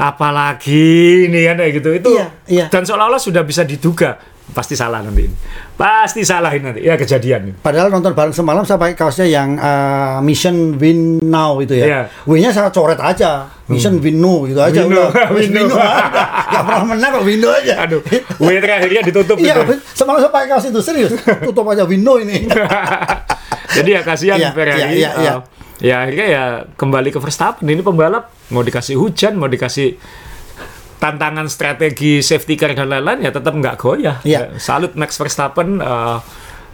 [0.00, 0.88] apalagi
[1.28, 1.88] ini kan kayak gitu.
[1.92, 2.66] Itu Iya, iya.
[2.72, 4.16] dan seolah-olah sudah bisa diduga
[4.50, 5.36] pasti salah nanti ini.
[5.76, 6.80] Pasti salah ini nanti.
[6.82, 7.54] Ya kejadian.
[7.60, 11.84] Padahal nonton bareng semalam saya pakai kaosnya yang uh, Mission Win Now itu ya.
[11.86, 12.00] Iya.
[12.26, 13.46] W-nya saya coret aja.
[13.70, 15.30] Mission Win No gitu aja Win No, udah.
[15.38, 15.70] Win No.
[15.70, 17.86] Gak pernah menang kok Win No aja.
[17.86, 18.02] Aduh,
[18.42, 19.78] W terakhirnya ditutup Iya, gitu.
[19.94, 21.14] semalam saya pakai kaos itu serius.
[21.46, 22.50] Tutup aja Win No ini.
[23.78, 24.98] Jadi ya kasihan Iya, Ferrari.
[24.98, 25.32] iya, iya.
[25.38, 26.44] Uh, ya akhirnya ya
[26.76, 27.66] kembali ke Verstappen.
[27.66, 29.96] Ini pembalap mau dikasih hujan, mau dikasih
[31.00, 34.20] tantangan strategi safety car dan lain-lain ya tetap nggak goyah.
[34.22, 34.54] Iya.
[34.54, 35.80] Ya, salut Max Verstappen.
[35.80, 36.20] Uh,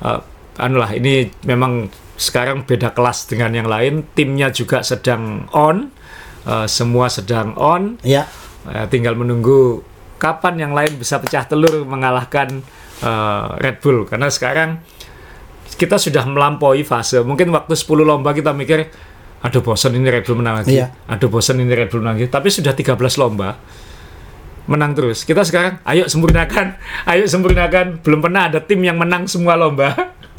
[0.02, 0.20] uh,
[0.58, 4.02] anu lah, ini memang sekarang beda kelas dengan yang lain.
[4.18, 5.94] Timnya juga sedang on,
[6.44, 8.02] uh, semua sedang on.
[8.02, 8.26] Iya.
[8.66, 9.86] Eh, tinggal menunggu
[10.18, 12.66] kapan yang lain bisa pecah telur mengalahkan
[12.98, 14.82] eh, Red Bull karena sekarang
[15.74, 18.86] kita sudah melampaui fase mungkin waktu 10 lomba kita mikir
[19.38, 20.94] aduh bosan ini Red Bull menang lagi Iya.
[21.06, 23.58] aduh bosan ini Red Bull menang lagi tapi sudah 13 lomba
[24.66, 26.74] menang terus kita sekarang ayo sempurnakan
[27.10, 29.94] ayo sempurnakan belum pernah ada tim yang menang semua lomba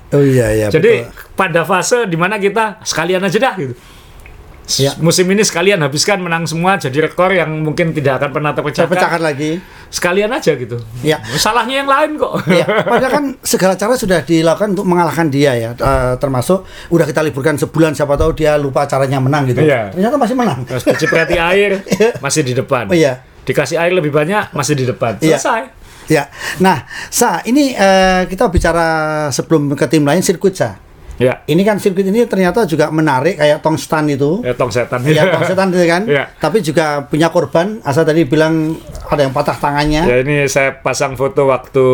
[0.08, 0.68] Oh iya iya.
[0.72, 1.36] jadi betul.
[1.36, 3.76] pada fase di mana kita sekalian aja dah gitu.
[4.76, 4.92] Ya.
[5.00, 8.92] Musim ini sekalian habiskan menang semua jadi rekor yang mungkin tidak akan pernah terpecahkan.
[8.92, 9.64] pecahkan lagi.
[9.88, 10.76] Sekalian aja gitu.
[11.08, 11.24] Ya.
[11.40, 12.44] Salahnya yang lain kok.
[12.52, 15.72] Ya, padahal kan segala cara sudah dilakukan untuk mengalahkan dia ya.
[15.72, 19.64] Eh, termasuk udah kita liburkan sebulan siapa tahu dia lupa caranya menang gitu.
[19.64, 19.96] Iya.
[19.96, 20.60] Ternyata masih menang.
[20.68, 20.84] Terus
[21.48, 21.72] air
[22.20, 22.92] masih di depan.
[22.92, 23.24] Oh iya.
[23.48, 25.16] Dikasih air lebih banyak masih di depan.
[25.24, 25.40] Iya.
[25.40, 25.62] Selesai.
[26.12, 26.28] Ya.
[26.60, 28.88] Nah, Sa, ini eh, kita bicara
[29.32, 30.87] sebelum ke tim lain sirkuit Sa.
[31.18, 31.42] Ya.
[31.50, 34.46] Ini kan sirkuit ini ternyata juga menarik kayak Tongstan itu.
[34.46, 35.02] Ya tong setan.
[35.10, 36.04] Ya, Tongstan itu kan.
[36.06, 36.30] Iya.
[36.38, 37.82] Tapi juga punya korban.
[37.82, 38.78] Asa tadi bilang
[39.10, 40.06] ada yang patah tangannya.
[40.06, 41.86] Ya ini saya pasang foto waktu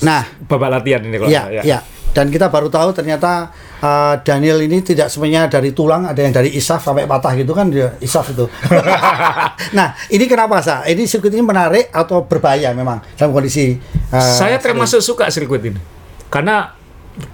[0.00, 1.78] Nah, babak latihan ini kalau Iya, nggak, iya.
[2.10, 6.50] Dan kita baru tahu ternyata uh, Daniel ini tidak semuanya dari tulang, ada yang dari
[6.50, 8.50] isaf sampai patah gitu kan dia isaf itu.
[9.78, 10.82] nah, ini kenapa sa?
[10.82, 13.78] Ini sirkuit ini menarik atau berbahaya memang dalam kondisi
[14.10, 15.78] uh, saya termasuk suka sirkuit ini
[16.26, 16.79] karena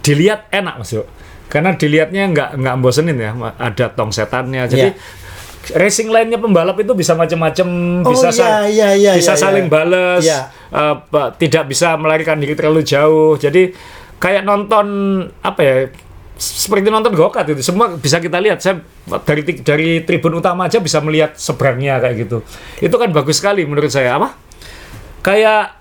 [0.01, 1.05] dilihat enak mas Yo.
[1.47, 5.79] karena dilihatnya nggak nggak bosenin ya ada tong setannya jadi Iya.
[5.79, 7.67] racing lainnya pembalap itu bisa macam-macam
[8.03, 9.73] Oh, bisa iya, sa- iya, iya, bisa iya, saling iya.
[9.73, 10.41] balas Iya.
[10.71, 13.75] eh, pa- tidak bisa melarikan diri terlalu jauh jadi
[14.17, 14.87] kayak nonton
[15.41, 15.75] apa ya
[16.37, 18.79] seperti nonton gokat itu semua bisa kita lihat saya
[19.25, 22.45] dari dari tribun utama aja bisa melihat seberangnya kayak gitu
[22.79, 24.37] itu kan bagus sekali menurut saya apa
[25.21, 25.76] kayak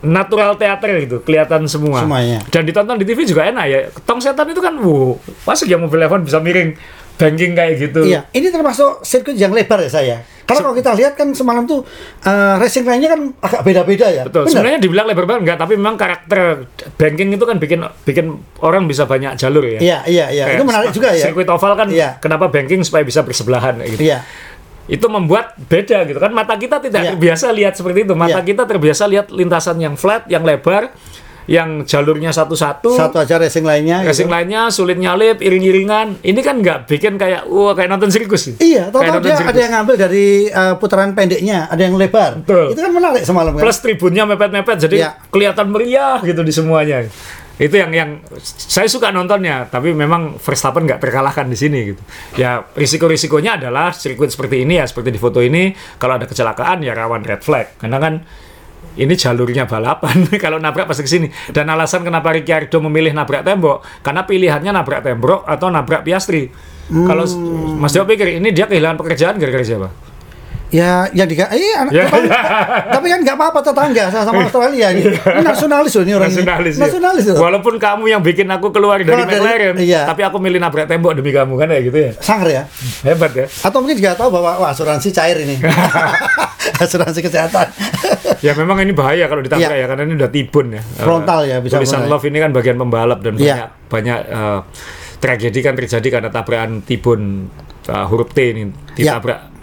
[0.00, 2.38] natural teater gitu kelihatan semua Semuanya.
[2.48, 5.98] dan ditonton di TV juga enak ya tong setan itu kan wow masuk yang mobil
[6.00, 6.78] F1 bisa miring
[7.18, 10.16] banking kayak gitu Iya, ini termasuk sirkuit yang lebar ya saya.
[10.46, 11.82] Karena kalau kita lihat kan semalam tuh
[12.24, 14.22] uh, racing lainnya kan agak beda-beda ya.
[14.24, 14.46] Betul.
[14.46, 14.54] Benar?
[14.54, 18.26] Sebenarnya dibilang lebar banget enggak, tapi memang karakter banking itu kan bikin bikin
[18.62, 19.82] orang bisa banyak jalur ya.
[19.82, 20.44] Iya, iya, iya.
[20.46, 21.24] Kayak Itu menarik juga ya.
[21.28, 22.22] Sirkuit oval kan Iya.
[22.22, 24.02] kenapa banking supaya bisa bersebelahan kayak gitu.
[24.08, 24.18] Iya.
[24.88, 27.10] Itu membuat beda gitu kan mata kita tidak Iya.
[27.12, 28.16] terbiasa lihat seperti itu.
[28.16, 28.46] Mata Iya.
[28.46, 30.88] kita terbiasa lihat lintasan yang flat, yang lebar,
[31.44, 32.92] yang jalurnya satu-satu.
[32.92, 34.00] Satu aja racing lainnya.
[34.00, 34.36] Racing gitu.
[34.36, 36.20] lainnya sulit nyalip, iring-iringan.
[36.20, 38.48] Ini kan nggak bikin kayak wah kayak nonton sirkus.
[38.48, 38.60] gitu.
[38.60, 39.52] Iya, tahu dia sirkus.
[39.52, 42.44] ada yang ngambil dari uh, putaran pendeknya, ada yang lebar.
[42.44, 42.72] Betul.
[42.72, 43.60] Itu kan menarik semalam kan.
[43.60, 45.10] plus tribunnya mepet-mepet jadi Iya.
[45.28, 47.08] kelihatan meriah gitu di semuanya
[47.58, 48.10] itu yang yang
[48.46, 52.02] saya suka nontonnya tapi memang Verstappen nggak terkalahkan di sini gitu
[52.38, 56.94] ya risiko-risikonya adalah sirkuit seperti ini ya seperti di foto ini kalau ada kecelakaan ya
[56.94, 58.14] rawan red flag karena kan
[58.98, 61.26] ini jalurnya balapan kalau nabrak pasti ke sini.
[61.54, 66.50] Dan alasan kenapa Ricciardo memilih nabrak tembok karena pilihannya nabrak tembok atau nabrak Piastri.
[66.88, 67.78] Kalau Hmm.
[67.78, 70.07] Mas Dio pikir ini dia kehilangan pekerjaan gara-gara siapa?
[70.68, 72.28] Ya, yang diga, eh, anak, Ya, tetangga.
[72.28, 72.40] ya.
[72.92, 75.00] tapi kan nggak apa-apa tetangga sama sama Australia ini.
[75.16, 76.72] Ini nasionalis loh ini orang Nasionalis.
[76.72, 76.80] ini.
[76.80, 76.84] ya.
[76.84, 77.38] Nasionalis loh.
[77.40, 80.04] Walaupun kamu yang bikin aku keluar dari McLaren, iya.
[80.04, 82.12] tapi aku milih nabrak tembok demi kamu kan ya gitu ya.
[82.20, 82.62] Sangar ya.
[83.00, 83.46] Hebat ya.
[83.64, 85.56] Atau mungkin juga tahu bahwa wah, asuransi cair ini.
[86.84, 87.66] asuransi kesehatan.
[88.38, 89.82] Ya memang ini bahaya kalau ditabrak Iya.
[89.82, 90.82] ya karena ini udah tibun ya.
[90.84, 93.72] Frontal Eh, ya, bisa Tulisan love ini kan bagian pembalap dan Iya.
[93.88, 94.60] banyak banyak eh,
[95.16, 97.48] tragedi kan terjadi karena tabrakan tibun
[97.84, 99.16] eh, huruf T ini Iya.
[99.16, 99.57] ditabrak.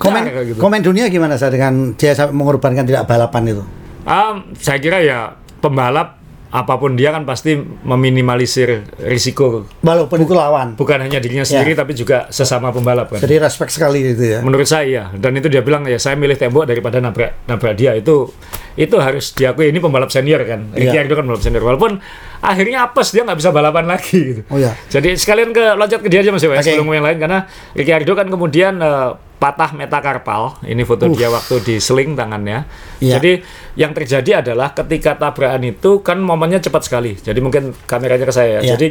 [0.00, 0.56] Komen gitu.
[0.56, 3.62] komen dunia gimana saya dengan dia mengorbankan tidak balapan itu?
[4.08, 6.16] Ah, saya kira ya pembalap
[6.50, 10.74] apa pun dia kan pasti meminimalisir risiko Walaupun itu lawan.
[10.74, 13.22] bukan hanya dirinya sendiri tapi juga sesama pembalap kan.
[13.22, 14.38] Jadi respect sekali itu ya.
[14.42, 15.04] Menurut saya ya.
[15.14, 18.34] dan itu dia bilang ya saya milih tembok daripada nabrak nabrak dia itu
[18.74, 20.74] itu harus diakui ini pembalap senior kan.
[20.74, 20.90] Iya.
[20.90, 22.02] Ricciardo kan pembalap senior walaupun
[22.40, 24.42] akhirnya apes dia nggak bisa balapan lagi gitu.
[24.48, 24.72] Oh ya.
[24.88, 26.64] Jadi sekalian ke loncat ke dia aja Mas Dewa, Oke.
[26.64, 27.38] sebelum yang lain karena
[27.76, 30.60] Ricciardo kan kemudian eh, patah metakarpal.
[30.64, 32.64] Ini foto dia waktu di seling tangannya.
[33.00, 33.20] Iya.
[33.20, 33.32] Jadi
[33.76, 37.16] yang terjadi adalah ketika tabrakan itu kan momennya cepat sekali.
[37.16, 38.60] Jadi mungkin kameranya ke saya.
[38.60, 38.60] ya.
[38.64, 38.72] Iya.
[38.76, 38.88] Jadi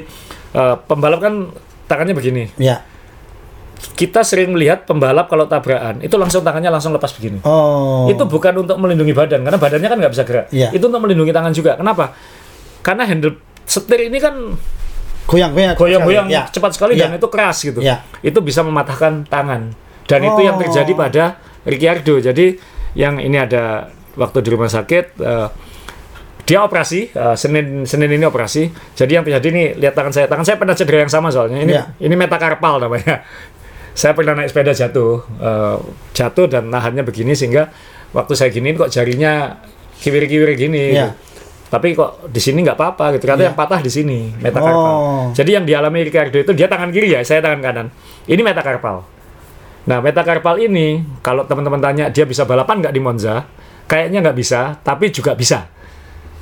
[0.53, 1.33] eh, pembalap kan
[1.89, 2.53] tangannya begini.
[2.62, 2.85] Ya.
[3.79, 7.41] Kita sering melihat pembalap kalau tabrakan itu langsung tangannya langsung lepas begini.
[7.47, 8.12] Oh.
[8.12, 10.45] Itu bukan untuk melindungi badan karena badannya kan nggak bisa gerak.
[10.53, 10.69] Iya.
[10.69, 11.73] Itu untuk melindungi tangan juga.
[11.79, 12.13] Kenapa?
[12.89, 14.34] Karena handle setir ini kan
[15.25, 15.78] goyang-goyang.
[15.78, 16.49] goyang-goyang Ya.
[16.49, 17.06] cepat sekali Ya.
[17.06, 17.80] dan itu keras gitu.
[17.80, 18.02] Ya.
[18.19, 19.78] Itu bisa mematahkan tangan.
[20.10, 20.62] Dan itu yang Oh.
[20.65, 21.23] terjadi pada
[21.62, 22.17] Ricciardo.
[22.17, 22.58] Jadi
[22.97, 25.47] yang ini ada waktu di rumah sakit eh,
[26.41, 28.73] dia operasi eh, Senin Senin ini operasi.
[28.97, 30.25] Jadi yang terjadi ini lihat tangan saya.
[30.25, 31.62] Tangan saya pernah cedera yang sama soalnya.
[31.62, 31.93] Ini Ya.
[31.99, 33.21] ini metakarpal namanya.
[33.93, 35.78] Saya pernah naik sepeda jatuh, eh,
[36.12, 37.69] jatuh dan nahannya begini sehingga
[38.10, 39.62] waktu saya giniin kok jarinya
[39.99, 40.95] kiwir-kiwir gini.
[40.95, 41.13] Ya.
[41.13, 41.28] gitu.
[41.69, 43.29] Tapi kok di sini nggak apa-apa gitu.
[43.29, 43.47] Karena Ya.
[43.53, 44.89] yang patah di sini metakarpal.
[44.89, 45.25] Oh.
[45.38, 47.88] Jadi yang dialami Ricardo itu dia tangan kiri ya, saya tangan kanan.
[48.25, 49.05] Ini metakarpal.
[49.86, 53.45] Nah, metakarpal ini kalau teman-teman tanya dia bisa balapan nggak di Monza?
[53.89, 55.69] Kayaknya nggak bisa, tapi juga bisa.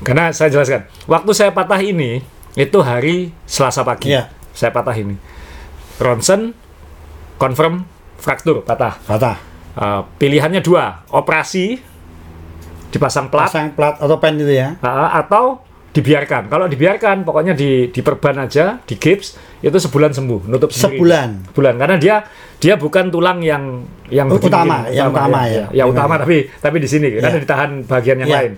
[0.04, 2.24] Karena saya jelaskan, waktu saya patah ini
[2.56, 4.12] itu hari Selasa pagi.
[4.16, 4.32] Iya.
[4.56, 5.16] Saya patah ini.
[6.00, 6.56] Ronsen
[7.36, 7.84] confirm
[8.18, 8.98] fraktur patah.
[9.04, 9.38] Patah.
[9.78, 11.78] Uh, pilihannya dua, operasi
[12.92, 14.76] dipasang plat Pasang plat atau pen itu ya.
[14.82, 16.46] Atau dibiarkan.
[16.46, 19.34] Kalau dibiarkan, pokoknya di diperban aja, di gips
[19.66, 21.02] itu sebulan sembuh, nutup sendiri.
[21.02, 21.30] Sebulan.
[21.50, 22.16] Sebulan karena dia
[22.62, 23.82] dia bukan tulang yang
[24.14, 25.66] yang Oh, begini, utama, yang utama ya.
[25.74, 25.84] ya.
[25.90, 27.42] utama tapi tapi di sini karena Ya.
[27.42, 28.38] ditahan bagian yang Ya.
[28.46, 28.54] lain.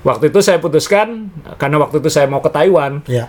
[0.00, 1.28] Waktu itu saya putuskan
[1.60, 3.28] karena waktu itu saya mau ke Taiwan, Ya.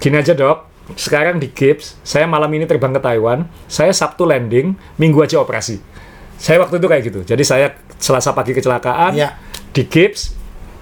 [0.00, 0.64] gini aja dok.
[0.96, 5.76] Sekarang di gips, saya malam ini terbang ke Taiwan, saya Sabtu landing, Minggu aja operasi.
[6.38, 7.20] Saya waktu itu kayak gitu.
[7.26, 9.34] Jadi saya Selasa pagi kecelakaan, Ya.
[9.74, 10.38] di gips.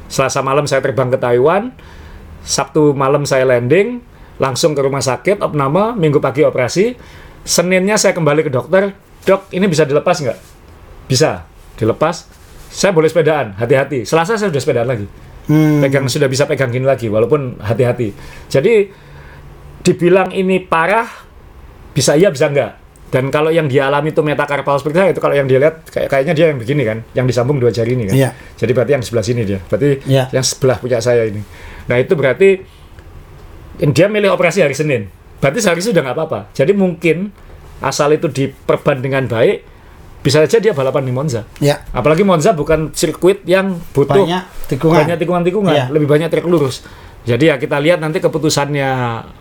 [0.06, 1.72] Selasa malam saya terbang ke Taiwan.
[2.46, 4.04] Sabtu malam saya landing,
[4.38, 6.94] langsung ke rumah sakit, opname, Minggu pagi operasi.
[7.42, 10.38] Seninnya saya kembali ke dokter, dok ini bisa dilepas nggak?
[11.10, 11.42] Bisa,
[11.74, 12.28] dilepas.
[12.70, 14.04] Saya boleh sepedaan, hati-hati.
[14.04, 15.06] Selasa saya sudah sepedaan lagi.
[15.46, 15.78] Hmm.
[15.80, 18.12] Pegang sudah bisa pegang gini lagi, walaupun hati-hati.
[18.50, 18.90] Jadi
[19.82, 21.06] dibilang ini parah,
[21.94, 22.85] bisa iya bisa enggak.
[23.06, 26.34] Dan kalau yang dia alami itu metakarpal seperti itu, kalau yang dia lihat kayak kayaknya
[26.34, 28.14] dia yang begini kan, yang disambung dua jari ini kan.
[28.14, 28.30] Iya.
[28.56, 29.58] Jadi berarti yang sebelah sini dia.
[29.62, 30.24] Berarti Iya.
[30.34, 31.38] yang sebelah punya saya ini.
[31.86, 32.48] Nah itu berarti
[33.78, 35.06] dia milih operasi hari Senin.
[35.38, 36.40] Berarti sehari itu udah nggak apa-apa.
[36.50, 37.30] Jadi mungkin
[37.78, 39.62] asal itu diperban dengan baik,
[40.18, 41.44] bisa saja dia balapan di Monza.
[41.60, 41.84] Ya.
[41.92, 44.98] Apalagi Monza bukan sirkuit yang butuh Banyak tikungan.
[45.04, 45.84] banyak tikungan-tikungan, Iya.
[45.92, 46.82] lebih banyak trek lurus.
[47.26, 48.86] Jadi ya kita lihat nanti keputusannya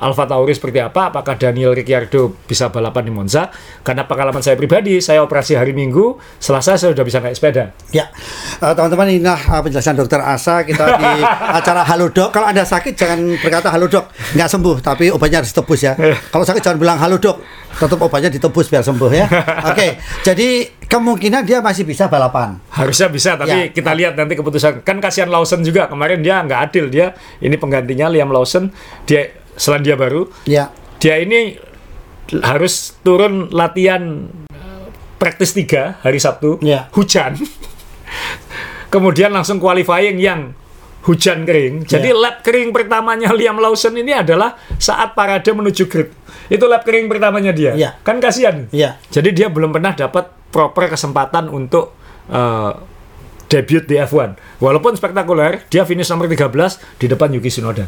[0.02, 3.54] Alfa Tauri seperti apa, apakah Daniel Ricciardo bisa balapan di Monza?
[3.86, 7.78] Karena pengalaman saya pribadi, saya operasi hari Minggu, Selasa saya sudah bisa naik sepeda.
[7.94, 8.10] Ya,
[8.56, 11.12] Eh, teman-teman inilah eh, penjelasan dokter Asa kita di
[11.60, 12.32] acara Halo Dok.
[12.32, 15.94] Kalau anda sakit jangan berkata Halo Dok, nggak sembuh, tapi obatnya harus ditebus ya.
[16.32, 19.26] Kalau sakit jangan bilang Halo Dok, tetap obatnya ditebus biar sembuh ya.
[19.70, 20.48] Oke, jadi
[20.82, 22.56] kemungkinan dia masih bisa balapan.
[22.72, 23.70] Harusnya bisa, tapi Ya.
[23.70, 24.82] kita lihat nanti keputusan.
[24.82, 27.12] Kan kasihan Lawson juga kemarin dia nggak adil dia.
[27.38, 28.72] Ini penggantinya Liam Lawson,
[29.04, 30.32] dia Selandia Baru.
[30.44, 31.60] Ya, Dia ini
[32.42, 34.86] harus turun latihan eh,
[35.20, 36.88] praktis 3 hari Sabtu, Ya.
[36.96, 37.36] hujan.
[38.94, 40.56] Kemudian langsung qualifying yang
[41.04, 41.86] hujan kering.
[41.86, 42.18] Jadi Ya.
[42.18, 46.10] lap kering pertamanya Liam Lawson ini adalah saat parade menuju grid.
[46.48, 47.74] Itu lap kering pertamanya dia.
[47.74, 47.98] Ya.
[48.00, 48.70] Kan kasihan.
[48.70, 52.72] ya, Jadi dia belum pernah dapat proper kesempatan untuk eh,
[53.46, 54.38] debut di F1.
[54.58, 56.50] Walaupun spektakuler, dia finish nomor 13
[56.96, 57.86] di depan Yuki Tsunoda.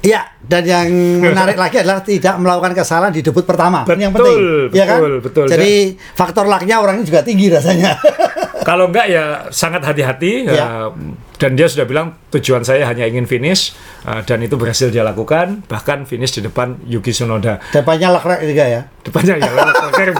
[0.00, 0.28] ya.
[0.38, 0.88] Dan yang
[1.22, 3.84] menarik lagi adalah tidak melakukan kesalahan di debut pertama.
[3.86, 4.28] Ini yang Betul,
[4.68, 4.98] penting, ya kan?
[5.00, 5.44] betul, betul.
[5.48, 5.72] Jadi
[6.12, 7.96] faktor lucknya orang ini juga tinggi rasanya.
[8.68, 10.88] Kalau enggak ya sangat hati-hati Ya.
[10.88, 10.88] eh,
[11.34, 13.74] dan dia sudah bilang tujuan saya hanya ingin finish
[14.06, 17.58] eh, dan itu berhasil dia lakukan bahkan finish di depan Yuki Tsunoda.
[17.74, 18.80] Depannya lakrek juga ya.
[19.02, 20.16] Depannya ya Leclerc.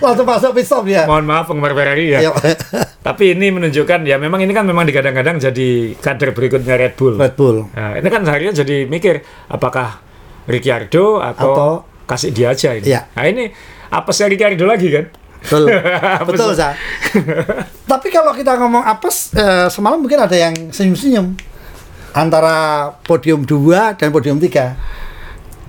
[0.00, 1.04] Langsung masuk pit stop dia.
[1.04, 2.30] mohon maaf penggemar Ferrari ya.
[2.30, 2.32] Ya.
[3.06, 7.18] Tapi ini menunjukkan ya memang ini kan memang digadang-gadang jadi kader berikutnya Red Bull.
[7.18, 7.66] Red Bull.
[7.74, 10.00] Nah, ini kan seharian jadi mikir apakah
[10.46, 12.90] Ricciardo atau, Atau- kasih dia aja ini.
[12.90, 13.06] Iya.
[13.14, 13.44] Nah ini
[13.90, 15.04] apa sih Ricciardo lagi kan?
[15.44, 15.64] Betul.
[16.26, 16.76] Betul, Sa.
[17.82, 21.34] Tapi kalau kita ngomong apes, eh, semalam mungkin ada yang senyum-senyum
[22.10, 22.56] antara
[23.00, 24.74] podium 2 dan podium 3.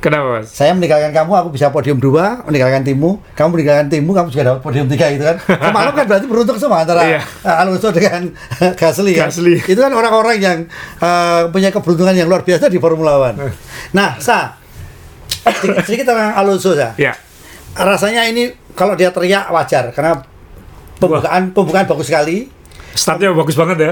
[0.01, 0.49] Kenapa mas?
[0.49, 4.61] Saya meninggalkan kamu, aku bisa podium 2, meninggalkan timmu, kamu meninggalkan timmu, kamu juga dapat
[4.65, 5.37] podium 3 gitu kan.
[5.37, 7.21] Semalam kan berarti beruntung semua antara Iya.
[7.21, 8.33] eh, Alonso dengan
[8.81, 9.13] Gasly.
[9.13, 9.29] kan.
[9.29, 9.61] Gasly.
[9.61, 10.57] Itu kan orang-orang yang
[10.97, 13.53] eh, punya keberuntungan yang luar biasa di Formula One.
[13.93, 14.57] Nah, Sa,
[15.37, 16.97] sedikit, sedikit tentang Alonso, Sa.
[16.97, 17.13] Ya.
[17.71, 20.21] Rasanya ini kalau dia teriak wajar karena
[20.97, 22.47] pembukaan pembukaan bagus sekali.
[22.91, 23.91] Startnya bagus banget ya.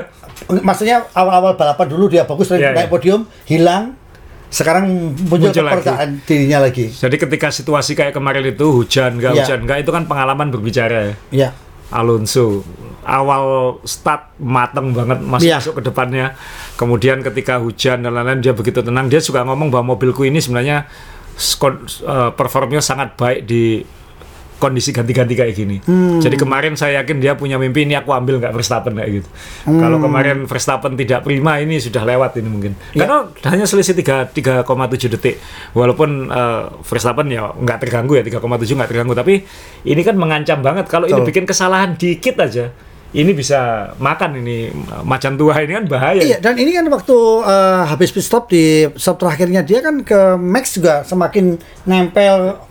[0.59, 2.91] Maksudnya awal-awal balapan dulu dia bagus Iya, naik iya.
[2.91, 3.95] podium, hilang.
[4.49, 5.73] Sekarang muncul, Muncul lagi.
[5.77, 6.89] kepercayaan dirinya lagi.
[6.89, 9.37] Jadi ketika situasi kayak kemarin itu hujan nggak Iya.
[9.45, 11.15] hujan nggak itu kan pengalaman berbicara ya.
[11.29, 11.49] Ya.
[11.89, 12.61] Alonso
[13.01, 15.57] awal start mateng banget masuk Iya.
[15.61, 16.33] masuk ke depannya.
[16.75, 19.05] Kemudian ketika hujan dan lain-lain dia begitu tenang.
[19.07, 20.89] Dia juga ngomong bahwa mobilku ini sebenarnya
[21.39, 23.85] eh, performnya sangat baik di
[24.59, 25.79] kondisi ganti-ganti kayak gini.
[25.87, 26.19] Hmm.
[26.19, 29.29] Jadi kemarin saya yakin dia punya mimpi ini aku ambil nggak Verstappen kayak gitu.
[29.65, 29.79] Hmm.
[29.79, 32.75] Kalau kemarin Verstappen tidak prima ini sudah lewat ini mungkin.
[32.91, 33.07] Ya.
[33.07, 35.39] Karena hanya selisih 3 3,7 detik.
[35.71, 39.47] Walaupun eh, Verstappen ya nggak terganggu ya 3,7 nggak terganggu tapi
[39.87, 42.69] ini kan mengancam banget kalau ini bikin kesalahan dikit aja
[43.09, 44.69] ini bisa makan ini
[45.01, 46.21] macan tua ini kan bahaya.
[46.21, 50.37] Iya, dan ini kan waktu eh, habis pit stop di stop terakhirnya dia kan ke
[50.37, 51.57] Max juga semakin
[51.89, 52.61] nempel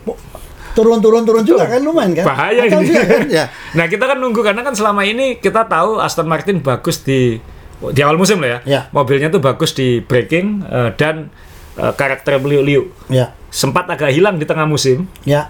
[0.73, 2.25] turun-turun turun juga kan lumayan kan.
[2.25, 2.89] Bahaya Kacau ini.
[2.89, 3.23] juga kan?
[3.39, 3.45] Ya.
[3.73, 7.39] Nah kita kan nunggu karena kan selama ini kita tahu Aston Martin bagus di
[7.79, 8.59] di awal musim lah ya.
[8.65, 8.81] Ya.
[8.91, 11.31] Mobilnya tuh bagus di braking eh, dan
[11.75, 12.91] eh, karakter beliau-liu.
[13.07, 13.33] Ya.
[13.49, 15.49] Sempat agak hilang di tengah musim, Ya.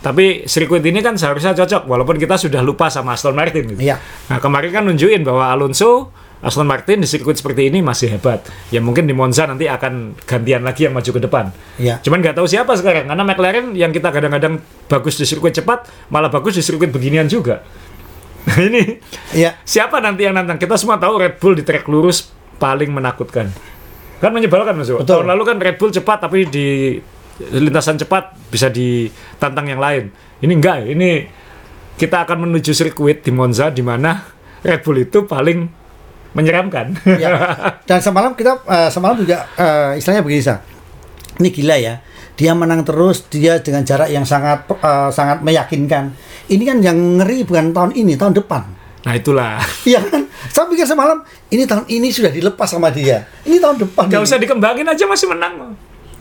[0.00, 3.64] tapi sirkuit ini kan seharusnya cocok walaupun kita sudah lupa sama Aston Martin.
[3.70, 3.80] Gitu.
[3.80, 3.96] Iya.
[4.28, 8.40] Nah kemarin kan nunjukin bahwa Alonso Aston Martin di sirkuit seperti ini masih hebat.
[8.72, 11.52] Ya mungkin di Monza nanti akan gantian lagi yang maju ke depan.
[11.76, 12.00] Iya.
[12.00, 14.56] Cuman nggak tahu siapa sekarang karena McLaren yang kita kadang-kadang
[14.88, 17.60] bagus di sirkuit cepat malah bagus di sirkuit beginian juga.
[18.48, 18.96] Nah ini
[19.36, 19.60] Iya.
[19.68, 20.56] siapa nanti yang nantang?
[20.56, 23.52] Kita semua tahu Red Bull di trek lurus paling menakutkan.
[24.20, 24.88] Kan menyebalkan Mas.
[24.88, 25.04] Betul.
[25.04, 26.96] Tahun lalu kan Red Bull cepat tapi di
[27.52, 30.12] lintasan cepat bisa ditantang yang lain.
[30.40, 31.24] Ini enggak, ini
[31.96, 34.24] kita akan menuju sirkuit di Monza di mana
[34.60, 35.79] Red Bull itu paling
[36.32, 36.94] menyeramkan.
[37.18, 37.30] Ya.
[37.88, 40.62] Dan semalam kita eh, semalam juga eh, istilahnya begini sa.
[41.40, 41.94] Ini gila ya.
[42.40, 46.14] Dia menang terus, dia dengan jarak yang sangat eh, sangat meyakinkan.
[46.50, 48.62] Ini kan yang ngeri bukan tahun ini, tahun depan.
[49.00, 49.56] nah itulah.
[49.88, 50.28] Iya kan?
[50.52, 53.24] Saya pikir semalam ini tahun ini sudah dilepas sama dia.
[53.48, 54.12] Ini tahun depan.
[54.12, 54.26] Gak ini.
[54.28, 55.72] usah dikembangin aja masih menang.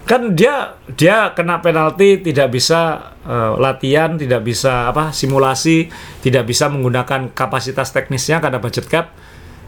[0.08, 5.92] Kan dia dia kena penalti tidak bisa eh, latihan, tidak bisa apa simulasi,
[6.24, 9.12] tidak bisa menggunakan kapasitas teknisnya karena budget cap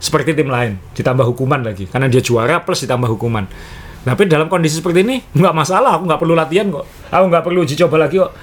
[0.02, 0.82] seperti tim lain.
[0.92, 3.46] Ditambah hukuman lagi karena dia juara plus ditambah hukuman.
[4.02, 6.82] Tapi dalam kondisi seperti ini nggak masalah, aku nggak perlu latihan kok.
[7.08, 8.34] Aku nggak perlu uji coba lagi kok.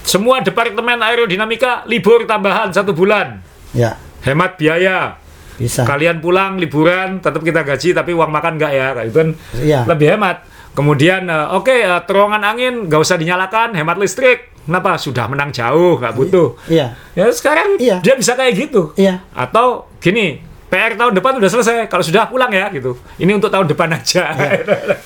[0.00, 3.40] Semua departemen aerodinamika libur tambahan satu bulan,
[3.72, 5.16] Ya, hemat biaya
[5.54, 5.84] bisa.
[5.84, 9.80] kalian pulang liburan tetap kita gaji tapi uang makan enggak ya itu kan Iya.
[9.84, 15.24] lebih hemat kemudian eh, oke eh, terowongan angin nggak usah dinyalakan hemat listrik kenapa sudah
[15.24, 16.94] menang jauh nggak butuh Iya.
[17.12, 17.98] ya sekarang Iya.
[17.98, 19.22] dia bisa kayak gitu Iya.
[19.30, 20.42] atau gini
[20.74, 24.22] PR tahun depan udah selesai kalau sudah pulang ya gitu ini untuk tahun depan aja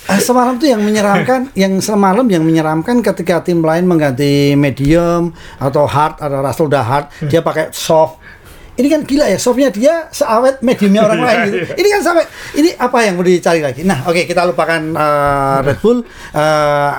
[0.09, 5.85] Ah, semalam tuh yang menyeramkan, yang semalam yang menyeramkan ketika tim lain mengganti medium atau
[5.85, 7.29] hard atau Russell udah hard, Hmm.
[7.29, 8.17] dia pakai soft.
[8.75, 11.57] Ini kan gila ya, softnya dia seawet mediumnya orang lain gitu.
[11.75, 13.83] Ini kan sampai ini apa yang mau dicari lagi?
[13.85, 15.99] Nah, oke kita lupakan uh, Red Bull.
[16.31, 16.93] Uh,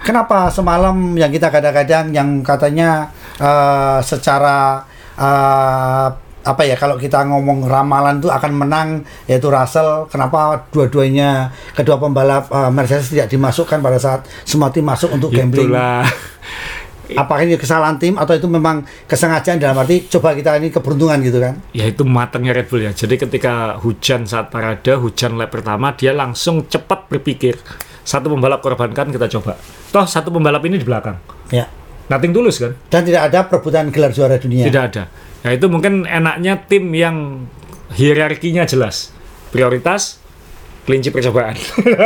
[0.00, 4.86] kenapa semalam yang kita kadang-kadang yang katanya uh, secara
[5.18, 6.08] uh,
[6.44, 8.88] apa ya kalau kita ngomong ramalan tuh akan menang
[9.24, 15.16] yaitu Russell kenapa dua-duanya kedua pembalap uh, Mercedes tidak dimasukkan pada saat semua tim masuk
[15.16, 16.04] untuk gambling itulah
[17.20, 21.36] apakah ini kesalahan tim atau itu memang kesengajaan dalam arti coba kita ini keberuntungan gitu
[21.40, 22.92] kan ya itu matangnya Red Bull ya.
[22.94, 27.58] Jadi ketika hujan saat parade, hujan lap pertama, dia langsung cepat berpikir.
[28.04, 29.56] Satu pembalap korbankan kita coba.
[29.88, 31.16] Toh satu pembalap ini di belakang.
[31.48, 31.64] ya
[32.04, 32.76] Nothing tulus kan?
[32.92, 35.08] dan tidak ada perebutan gelar juara dunia Tidak ada.
[35.44, 37.44] Nah itu mungkin enaknya tim yang
[37.92, 39.12] hierarkinya jelas.
[39.52, 40.18] Prioritas
[40.84, 41.56] kelinci percobaan.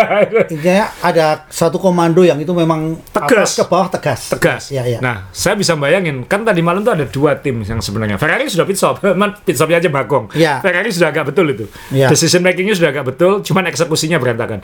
[0.55, 3.59] Intinya ada satu komando yang itu memang Tegas.
[3.59, 4.31] ke bawah tegas.
[4.31, 4.71] Tegas.
[4.71, 5.03] Ya, ya.
[5.03, 8.23] Nah, saya bisa bayangin, kan tadi malam tuh ada dua tim yang sebenarnya.
[8.23, 10.31] Ferrari sudah pit stop, Man, pit stopnya aja bagong.
[10.39, 10.63] Ya.
[10.63, 11.67] Ferrari sudah agak betul itu.
[11.91, 12.07] Ya.
[12.07, 14.63] Decision makingnya sudah agak betul, cuman eksekusinya berantakan.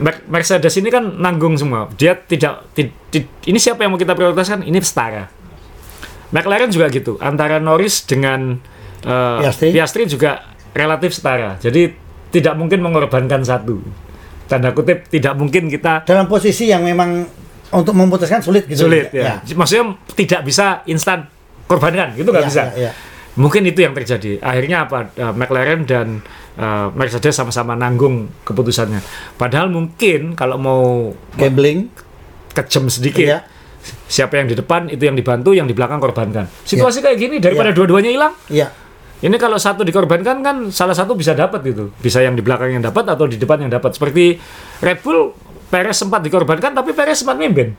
[0.00, 1.92] Mer- Mercedes ini kan nanggung semua.
[1.92, 4.64] Dia tidak, ti- ti- ini siapa yang mau kita prioritaskan?
[4.64, 5.28] Ini setara.
[6.30, 7.18] McLaren juga gitu.
[7.18, 8.58] Antara Norris dengan
[9.00, 9.68] eh, Piastri.
[9.70, 11.56] Piastri juga relatif setara.
[11.56, 11.92] Jadi
[12.28, 13.78] tidak mungkin mengorbankan satu.
[14.46, 17.26] Tanda kutip tidak mungkin kita Dalam posisi yang memang
[17.66, 18.86] untuk memutuskan sulit gitu.
[18.86, 19.42] sulit ya.
[19.42, 21.26] Maksudnya tidak bisa instan
[21.66, 22.62] korbankan, gitu nggak Ya, bisa.
[22.70, 22.92] ya, ya.
[23.36, 24.38] Mungkin itu yang terjadi.
[24.38, 25.10] Akhirnya apa?
[25.12, 26.22] eh, McLaren dan
[26.54, 29.02] eh, Mercedes sama-sama nanggung keputusannya.
[29.34, 30.82] Padahal mungkin kalau mau
[31.34, 31.90] Gambling.
[32.54, 33.38] kejem sedikit, Iya.
[34.06, 36.46] Siapa yang di depan itu yang dibantu, yang di belakang korbankan.
[36.62, 38.32] Situasi kayak gini daripada dua-duanya hilang.
[38.46, 38.70] Iya.
[39.16, 41.88] Ini kalau satu dikorbankan kan salah satu bisa dapat gitu.
[41.98, 43.96] Bisa yang di belakang yang dapat atau di depan yang dapat.
[43.96, 44.36] Seperti
[44.84, 45.32] Red Bull,
[45.72, 47.72] Perez sempat dikorbankan tapi Perez sempat mimpin.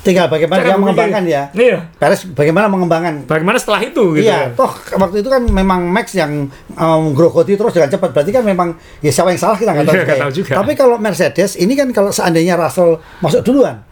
[0.00, 1.42] Tinggal bagaimana Cara dia mengembangkan ya.
[1.52, 1.92] Iya.
[2.00, 4.56] Perez bagaimana mengembangkan Bagaimana setelah itu gitu Iya, kan?
[4.56, 6.48] toh waktu itu kan memang Max yang
[6.80, 8.16] um, grogoti terus dengan cepat.
[8.16, 10.20] Berarti kan memang ya siapa yang salah kita nggak tahu, Iya, juga, ya.
[10.24, 10.52] tahu juga.
[10.56, 13.84] Tapi kalau Mercedes ini kan kalau seandainya Russell masuk duluan,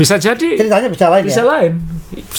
[0.00, 1.52] Bisa jadi ceritanya bisa lain bisa ya.
[1.52, 1.72] lain.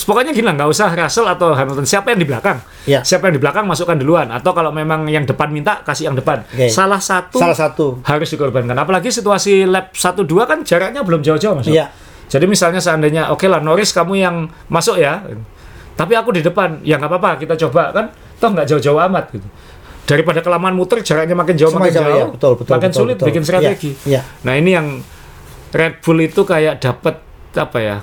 [0.03, 1.85] Pokoknya gini lah, nggak usah Russell atau Hamilton.
[1.85, 2.57] Siapa yang di belakang?
[2.89, 3.05] Iya.
[3.05, 4.33] Siapa yang di belakang masukkan duluan.
[4.33, 6.41] Atau kalau memang yang depan minta kasih yang depan.
[6.41, 6.73] Oke.
[6.73, 8.01] Salah satu Salah satu.
[8.01, 8.73] harus dikorbankan.
[8.73, 11.69] Apalagi situasi lap 1-2 kan jaraknya belum jauh-jauh mas.
[11.69, 11.93] Iya.
[12.31, 14.35] Jadi misalnya seandainya oke lah Norris kamu yang
[14.71, 15.19] masuk ya,
[15.99, 18.05] tapi aku di depan ya nggak apa-apa kita coba kan,
[18.39, 19.47] toh nggak jauh-jauh amat gitu.
[20.07, 22.25] Daripada kelamaan muter jaraknya makin jauh Semakin makin jauh, jauh, ya.
[22.31, 23.27] Betul, betul, makin betul, sulit betul.
[23.27, 23.91] bikin strategi.
[24.07, 24.21] Iya, iya.
[24.47, 24.87] Nah ini yang
[25.75, 27.15] Red Bull itu kayak dapat
[27.55, 27.97] apa ya?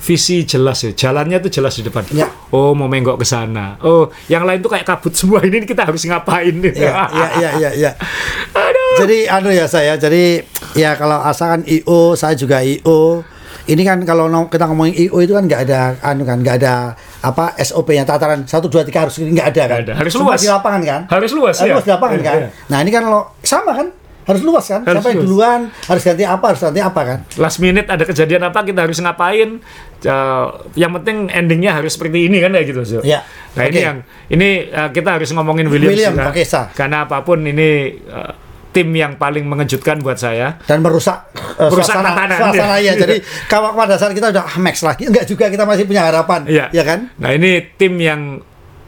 [0.00, 2.00] visi jelas ya, jalannya itu jelas di depan.
[2.08, 2.32] Iya.
[2.56, 3.76] Oh mau menggok ke sana.
[3.84, 6.56] Oh yang lain tuh kayak kabut semua ini kita harus ngapain?
[6.56, 7.90] Iya, iya, iya, iya, iya.
[8.56, 8.96] Aduh.
[9.04, 10.40] Jadi anu ya saya, jadi
[10.72, 13.20] ya kalau asalkan IO, saya juga IO.
[13.68, 17.52] Ini kan kalau kita ngomongin IO itu kan nggak ada anu kan, nggak ada apa
[17.60, 19.78] SOP-nya tataran 1 2 3 harus ini nggak ada kan.
[19.84, 19.92] Ada.
[20.00, 20.40] Harus luas.
[20.40, 21.00] di lapangan kan.
[21.12, 21.74] Harus luas, Harus ya.
[21.76, 22.38] luas di lapangan Iya, kan.
[22.40, 22.48] iya.
[22.72, 23.99] Nah, ini kan lo sama kan?
[24.20, 24.80] Harus luas kan?
[24.82, 25.26] Harus Siapa yang luas.
[25.26, 27.18] duluan, harus ganti apa, harus ganti apa kan?
[27.36, 29.60] last minute ada kejadian apa kita harus ngapain
[30.00, 33.02] Uh, yang penting endingnya harus seperti ini kan kayak gitu Zul.
[33.04, 33.20] Iya.
[33.52, 33.84] nah ini Oke.
[33.84, 33.96] yang
[34.32, 36.32] ini uh, kita harus ngomongin Williams William, juga.
[36.32, 36.72] oke, sah.
[36.72, 37.68] karena apa pun ini
[38.08, 38.32] uh,
[38.72, 41.28] tim yang paling mengejutkan buat saya dan merusak,
[41.60, 42.96] uh, Merusak suasana, tatanan, suasana ya.
[42.96, 43.04] ya.
[43.04, 43.16] Jadi
[43.52, 46.72] kalau pada saat kita udah ah, max lagi, enggak juga kita masih punya harapan, Iya.
[46.72, 47.12] ya kan?
[47.20, 48.40] nah ini tim yang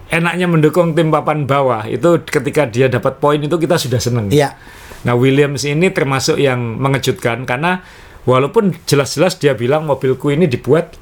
[0.09, 4.57] enaknya mendukung tim papan bawah itu ketika dia dapat poin itu kita sudah seneng Iya.
[5.03, 7.83] Nah Williams ini termasuk yang mengejutkan karena
[8.23, 10.95] walaupun jelas-jelas dia bilang mobilku ini dibuat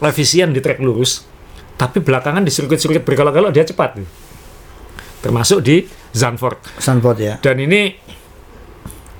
[0.00, 1.24] efisien di trek lurus,
[1.76, 4.00] tapi belakangan di sirkuit-sirkuit berkelok-kelok dia cepat.
[5.20, 5.84] Termasuk di
[6.16, 6.80] Zandvoort.
[6.80, 7.34] Sanford ya.
[7.40, 7.92] Dan ini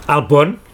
[0.08, 0.66] Albon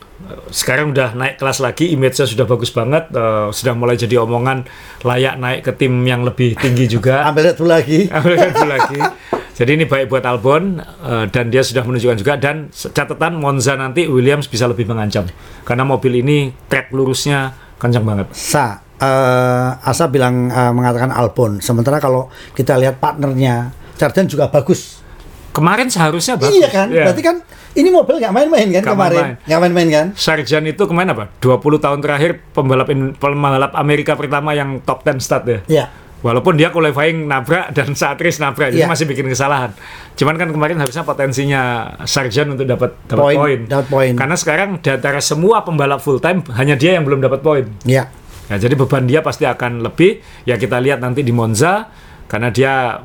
[0.52, 4.64] sekarang udah naik kelas lagi, image-nya sudah bagus banget, eh, sudah mulai jadi omongan
[5.02, 7.22] layak naik ke tim yang lebih tinggi juga.
[7.28, 8.06] Ambil satu lagi.
[8.06, 8.98] Ambil satu lagi.
[9.52, 14.08] Jadi ini baik buat Albon eh, dan dia sudah menunjukkan juga dan catatan Monza nanti
[14.08, 15.28] Williams bisa lebih mengancam
[15.62, 18.26] karena mobil ini trek lurusnya kencang banget.
[18.32, 21.60] Sa, eh, Asa bilang eh, mengatakan Albon.
[21.60, 25.04] Sementara kalau kita lihat partnernya, Sargent juga bagus.
[25.52, 26.56] Kemarin seharusnya bagus.
[26.56, 26.88] Iya kan?
[26.88, 27.04] Iya.
[27.06, 27.36] Berarti kan
[27.72, 29.24] ini mobil nggak main-main kan Nggak kemarin?
[29.44, 30.06] Nggak main-main kan?
[30.16, 31.28] Sarjan itu kemarin apa?
[31.44, 35.58] 20 tahun terakhir pembalap in- pembalap Amerika pertama yang top 10 start ya.
[35.68, 35.84] Iya.
[36.22, 38.90] Walaupun dia qualifying nabrak dan saat race nabrak, jadi Iya.
[38.90, 39.74] masih bikin kesalahan.
[40.14, 41.62] Cuman kan kemarin harusnya potensinya
[42.06, 43.58] Sarjan untuk dapat dapat Poin, poin.
[43.66, 44.12] dapat poin.
[44.14, 47.66] Karena sekarang di antara semua pembalap full time hanya dia yang belum dapat poin.
[47.82, 48.06] Iya.
[48.46, 50.22] Ya, jadi beban dia pasti akan lebih.
[50.44, 51.90] Ya kita lihat nanti di Monza
[52.30, 53.02] karena dia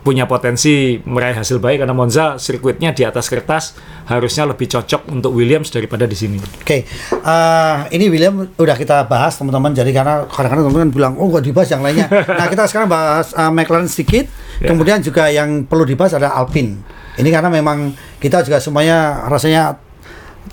[0.00, 3.76] punya potensi meraih hasil baik karena Monza sirkuitnya di atas kertas
[4.08, 6.40] harusnya lebih cocok untuk Williams daripada di sini.
[6.40, 6.88] Oke,
[7.20, 9.76] Eh, ini William udah kita bahas teman-teman.
[9.76, 12.08] Jadi karena kadang-kadang teman-teman bilang, oh nggak dibahas yang lainnya.
[12.38, 14.24] nah kita sekarang bahas eh, McLaren sedikit.
[14.58, 14.72] Ya.
[14.72, 16.80] Kemudian juga yang perlu dibahas ada Alpine.
[17.20, 19.76] Ini karena memang kita juga semuanya rasanya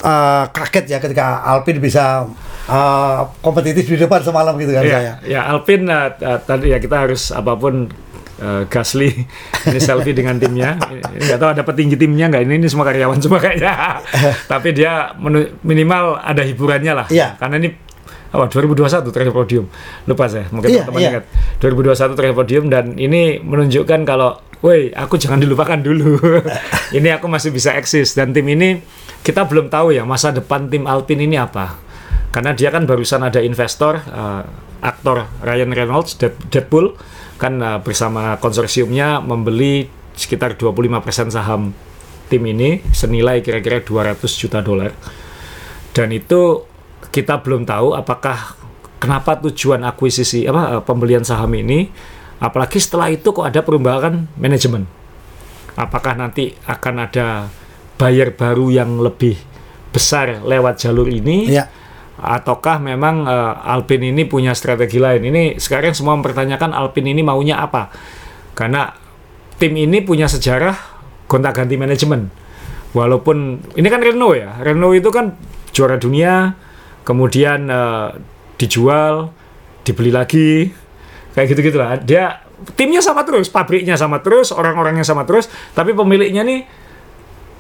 [0.04, 2.28] eh, kaget ya ketika Alpine bisa
[2.68, 5.02] eh, kompetitif di depan semalam gitu kan saya.
[5.02, 7.88] Ya, ya Alpine uh, uh, tadi ya kita harus apa pun
[8.40, 9.10] uh, Gasly
[9.66, 10.78] ini selfie dengan timnya.
[11.14, 13.74] Nggak tahu ada petinggi timnya nggak ini ini semua karyawan semua kayaknya.
[14.52, 17.08] Tapi dia menu- minimal ada hiburannya lah.
[17.08, 17.36] Iya.
[17.36, 17.70] Karena ini
[18.28, 19.66] apa 2021 terakhir podium.
[20.04, 20.46] Lupa saya.
[20.50, 21.10] Mungkin Iya, teman-teman iya.
[21.16, 21.24] ingat.
[21.60, 26.18] 2021 terakhir podium dan ini menunjukkan kalau Woi, aku jangan dilupakan dulu.
[26.98, 28.82] ini aku masih bisa eksis dan tim ini
[29.22, 31.78] kita belum tahu ya masa depan tim Alpine ini apa
[32.34, 34.42] karena dia kan barusan ada investor eh,
[34.82, 36.98] aktor Ryan Reynolds Dead- Deadpool
[37.38, 41.72] kan eh, bersama konsorsiumnya membeli sekitar 25% saham
[42.28, 44.92] tim ini senilai kira-kira 200 juta dolar.
[45.94, 46.66] Dan itu
[47.14, 48.58] kita belum tahu apakah
[48.98, 51.88] kenapa tujuan akuisisi apa eh, pembelian saham ini
[52.42, 54.90] apalagi setelah itu kok ada perubahan manajemen.
[55.78, 57.54] Apakah nanti akan ada
[58.02, 59.38] buyer baru yang lebih
[59.94, 61.54] besar lewat jalur ini?
[61.54, 61.70] Ya.
[62.18, 65.22] Ataukah memang eh, Alpine ini punya strategi lain?
[65.22, 67.94] Ini sekarang semua mempertanyakan Alpine ini maunya apa?
[68.58, 68.90] Karena
[69.58, 70.76] tim ini punya sejarah
[71.30, 72.30] gonta-ganti manajemen.
[72.96, 75.38] Walaupun ini kan Renault ya, Renault itu kan
[75.70, 76.58] juara dunia,
[77.06, 78.10] kemudian eh,
[78.58, 79.30] dijual,
[79.86, 80.74] dibeli lagi,
[81.38, 82.02] kayak gitu-gitu lah.
[82.02, 82.42] Dia
[82.74, 85.46] timnya sama terus, pabriknya sama terus, orang-orangnya sama terus,
[85.78, 86.66] tapi pemiliknya nih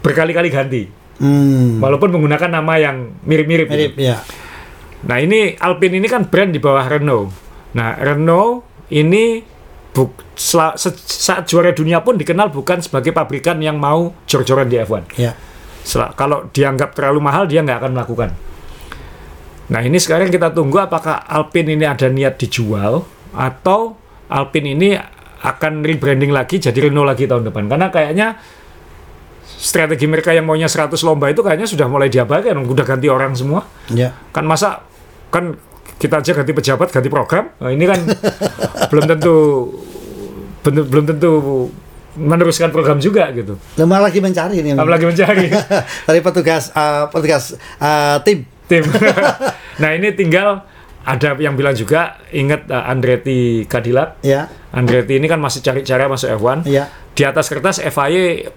[0.01, 0.83] berkali-kali ganti.
[1.21, 1.81] Hmm.
[1.81, 3.69] Walaupun menggunakan nama yang mirip-mirip.
[3.69, 3.77] gitu.
[3.77, 4.17] Mirip ya.
[5.05, 7.29] Nah ini Alpine ini kan brand di bawah Renault.
[7.77, 9.45] Nah Renault ini
[9.93, 14.77] buk, sela- se- saat juara dunia pun dikenal bukan sebagai pabrikan yang mau jor-joran di
[14.77, 15.13] F1.
[15.17, 15.37] Ya.
[15.83, 18.29] Sel- kalau dianggap terlalu mahal dia nggak akan melakukan.
[19.67, 23.03] Nah ini sekarang kita tunggu apakah Alpine ini ada niat dijual
[23.35, 24.89] atau Alpine ini
[25.37, 27.67] akan rebranding lagi jadi Renault lagi tahun depan.
[27.67, 28.27] Karena kayaknya
[29.47, 33.65] strategi mereka yang maunya 100 lomba itu kayaknya sudah mulai diabaikan, udah ganti orang semua
[33.89, 34.13] Ya.
[34.29, 34.86] kan masa
[35.27, 35.55] kan
[35.97, 37.99] kita aja ganti pejabat ganti program Nah, ini kan
[38.91, 39.35] belum tentu
[40.61, 41.31] belum belum tentu
[42.13, 44.73] meneruskan program juga gitu Lemah lagi mencari ini.
[44.73, 45.47] apalagi mencari
[46.07, 47.43] Dari petugas eh, petugas
[47.77, 48.39] eh, tim.
[48.65, 48.83] tim
[49.81, 50.65] nah ini tinggal
[51.01, 54.51] ada yang bilang juga ingat uh, Andretti Cadillac Ya.
[54.69, 56.91] Andretti ini kan masih cari cara masuk F1 Ya.
[57.13, 58.51] di atas kertas FIA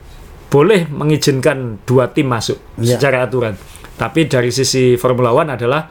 [0.49, 2.97] boleh mengizinkan dua tim masuk Ya.
[2.97, 3.55] secara aturan
[3.95, 5.87] tapi dari sisi Formula One adalah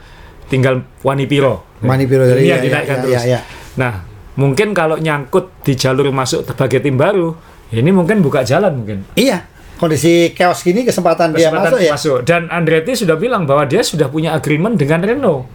[0.50, 3.16] tinggal Wani Piro Manipiro dari Ini ya, yang dinaikkan ya, terus.
[3.16, 3.40] ya, ya.
[3.80, 3.94] Nah,
[4.36, 7.32] mungkin kalau nyangkut di jalur masuk sebagai tim baru,
[7.72, 9.08] ini mungkin buka jalan mungkin.
[9.16, 9.48] Iya.
[9.80, 12.28] Kondisi chaos gini kesempatan, dia Kesempatan masuk ya.
[12.28, 15.48] Dan Andretti sudah bilang bahwa dia sudah punya agreement dengan Renault.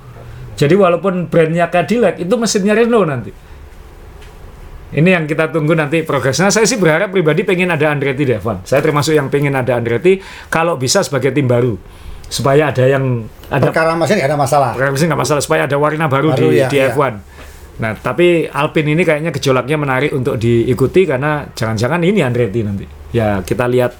[0.56, 3.30] Jadi walaupun brandnya Cadillac, itu mesinnya Renault nanti.
[4.94, 6.48] Ini yang kita tunggu nanti progresnya.
[6.48, 8.64] Saya sih berharap pribadi pengen ada Andretti F1.
[8.64, 11.76] Saya termasuk yang pengen ada Andretti kalau bisa sebagai tim baru.
[12.34, 14.70] Supaya ada yang ada Perkara mesin nggak ada masalah.
[14.74, 16.90] Racing nggak masalah supaya ada warna baru, Baru, di, ya, di ya.
[16.90, 17.14] F1.
[17.74, 22.86] Nah, tapi Alpine ini kayaknya gejolaknya menarik untuk diikuti karena jangan-jangan ini Andretti nanti.
[23.14, 23.94] Ya, kita lihat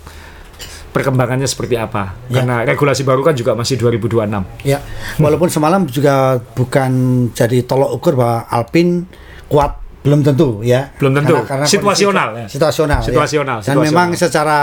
[0.91, 2.15] perkembangannya seperti apa.
[2.27, 2.43] Ya.
[2.43, 4.43] Karena regulasi baru kan juga masih 2026.
[4.63, 4.79] Ya,
[5.19, 6.91] walaupun semalam juga bukan
[7.35, 9.07] jadi tolok ukur bahwa Alpine
[9.47, 10.95] kuat belum tentu ya.
[11.01, 11.35] Belum tentu.
[11.43, 12.47] kondisi- Situasional, ya.
[12.47, 13.01] Situasional.
[13.01, 13.07] ya.
[13.11, 13.91] Situasional, Dan situasional.
[13.91, 14.59] memang secara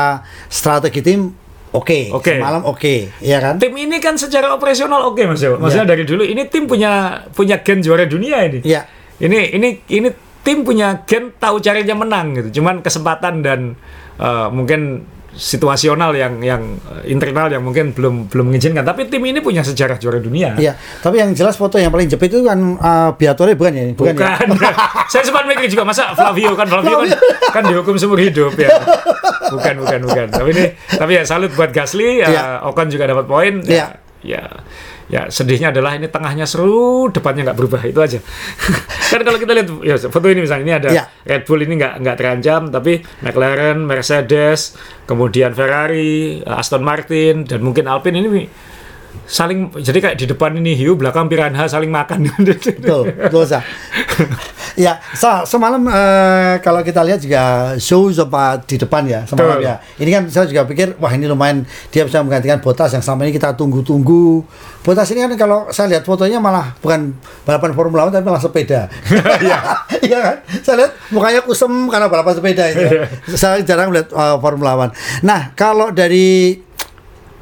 [0.48, 1.34] strategi tim
[1.72, 2.12] oke.
[2.12, 2.40] Oke.
[2.40, 3.56] Semalam oke, ya kan?
[3.58, 5.58] Tim ini kan secara operasional oke Mas Dewa.
[5.60, 8.60] Maksudnya dari dulu ini tim punya punya gen juara dunia ini.
[8.64, 8.88] Ya.
[9.22, 10.10] Ini ini ini
[10.42, 12.62] tim punya gen tahu caranya menang gitu.
[12.62, 13.78] Cuman kesempatan dan
[14.20, 18.84] eh, mungkin situasional yang yang eh, internal yang mungkin belum belum mengizinkan.
[18.84, 20.60] Tapi tim ini punya sejarah juara dunia.
[20.60, 23.84] Iya, tapi yang jelas foto yang paling jepit itu kan uh, Beatore bukan ya?
[23.96, 24.38] Bukan, ya?
[24.44, 24.74] Bukan.
[25.12, 27.10] Saya sempat mikir juga masa Flavio kan Flavio kan,
[27.52, 28.70] kan dihukum seumur hidup ya.
[29.52, 30.28] Bukan bukan bukan.
[30.32, 32.44] Tapi ini tapi ya salut buat Gasly, ya, Iya.
[32.68, 33.54] Ocon juga dapat poin.
[33.64, 33.96] Iya.
[34.24, 34.44] Ya, ya
[35.28, 38.20] sedihnya adalah ini tengahnya seru, depannya nggak berubah itu aja.
[39.12, 41.04] kan kalau kita lihat ya foto ini misalnya ini ada Iya.
[41.28, 47.92] Red Bull ini nggak nggak terancam, tapi McLaren, Mercedes, kemudian Ferrari, Aston Martin dan mungkin
[47.92, 48.48] Alpine ini
[49.26, 52.28] saling jadi kayak di depan ini hiu, belakang piranha saling makan.
[52.42, 53.62] Betul, betul Sa.
[54.76, 59.70] ya, Sa, semalam eh, kalau kita lihat juga show sempat di depan ya semalam Betul.
[59.70, 59.76] ya.
[60.02, 61.64] Ini kan saya juga pikir wah ini lumayan
[61.94, 64.44] dia bisa menggantikan Botas yang selama ini kita tunggu-tunggu.
[64.82, 67.14] Botas ini kan kalau saya lihat fotonya malah bukan
[67.46, 68.82] balapan Formula 1 tapi malah sepeda.
[69.42, 69.60] Iya.
[70.02, 70.36] Iya kan?
[70.66, 72.82] Saya lihat mukanya kusem karena balapan sepeda itu.
[72.82, 73.06] ya.
[73.38, 75.24] saya jarang lihat eh, Formula 1.
[75.26, 76.58] Nah, kalau dari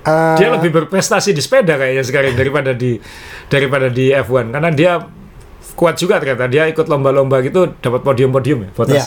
[0.02, 3.00] eh, dia lebih berprestasi di sepeda kayaknya sekarang daripada di
[3.48, 4.92] daripada di F1 karena dia
[5.74, 8.74] kuat juga ternyata dia ikut lomba-lomba gitu dapat podium-podium ya Ya.
[8.76, 9.06] Bottas.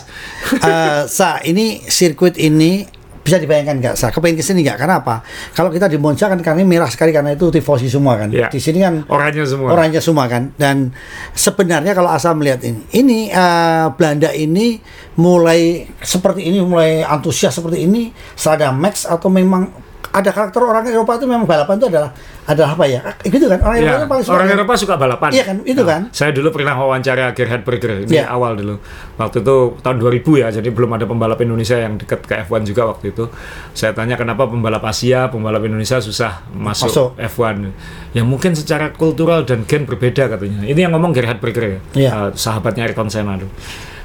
[0.57, 2.89] Eh, Sa, ini sirkuit ini
[3.23, 4.09] bisa dibayangkan nggak Sa?
[4.09, 4.81] Kepengen ke sini nggak?
[4.81, 5.21] Karena apa?
[5.53, 8.33] Kalau kita di Monza kan karena merah sekali karena itu tifosi semua kan.
[8.33, 8.49] Ya.
[8.49, 9.69] Di sini kan Orangnya semua.
[9.69, 10.49] orangnya semua kan.
[10.57, 10.91] Dan
[11.37, 14.81] sebenarnya kalau asal melihat ini, ini eh, Belanda ini
[15.21, 19.69] mulai seperti ini, mulai antusias seperti ini setelah ada Max atau memang
[20.13, 22.11] ada karakter orang Eropa itu memang balapan itu adalah
[22.43, 23.01] adalah apa ya?
[23.23, 23.63] Gitu kan?
[23.63, 24.57] Orang Eropa Ya, paling suka orang kan?
[24.59, 25.31] Eropa suka balapan.
[25.31, 25.57] Iya kan?
[25.63, 26.01] Itu kan?
[26.11, 28.27] Saya dulu pernah wawancara Gerhard Berger ini Iya.
[28.29, 28.77] awal dulu.
[29.15, 32.91] Waktu itu tahun 2000 ya, jadi belum ada pembalap Indonesia yang dekat ke F1 juga
[32.91, 33.25] waktu itu.
[33.73, 37.09] Saya tanya kenapa pembalap Asia, pembalap Indonesia susah masuk, Masuk.
[37.17, 37.71] F1.
[38.13, 40.67] Ya mungkin secara kultural dan gen berbeda katanya.
[40.67, 43.49] Ini yang ngomong Gerhard Berger ya, eh, sahabatnya Ayrton Senna tuh.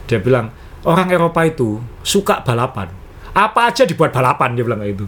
[0.08, 0.54] Dia bilang
[0.86, 2.88] orang Eropa itu suka balapan.
[3.34, 5.08] Apa aja dibuat balapan dia bilang kayak itu.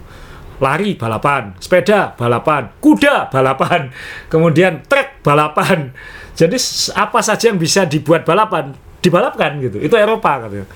[0.59, 3.89] Lari balapan, sepeda balapan, kuda balapan,
[4.27, 5.91] kemudian truk balapan.
[6.35, 6.55] Jadi
[6.95, 9.79] apa saja yang bisa dibuat balapan, dibalapkan gitu.
[9.79, 10.67] Itu Eropa katanya.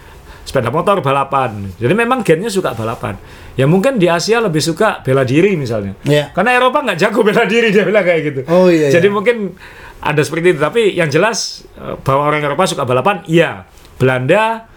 [0.44, 1.72] Sepeda motor balapan.
[1.80, 3.16] Jadi memang gennya suka balapan.
[3.56, 5.96] Ya mungkin di Asia lebih suka bela diri misalnya.
[6.04, 6.36] Iya.
[6.36, 8.42] Karena Eropa nggak jago bela diri dia bilang kayak gitu.
[8.52, 9.16] Oh, iya, Jadi iya.
[9.16, 9.56] mungkin
[10.04, 10.60] ada seperti itu.
[10.60, 13.64] Tapi yang jelas eh, bahwa orang Eropa suka balapan, iya.
[13.96, 14.68] Belanda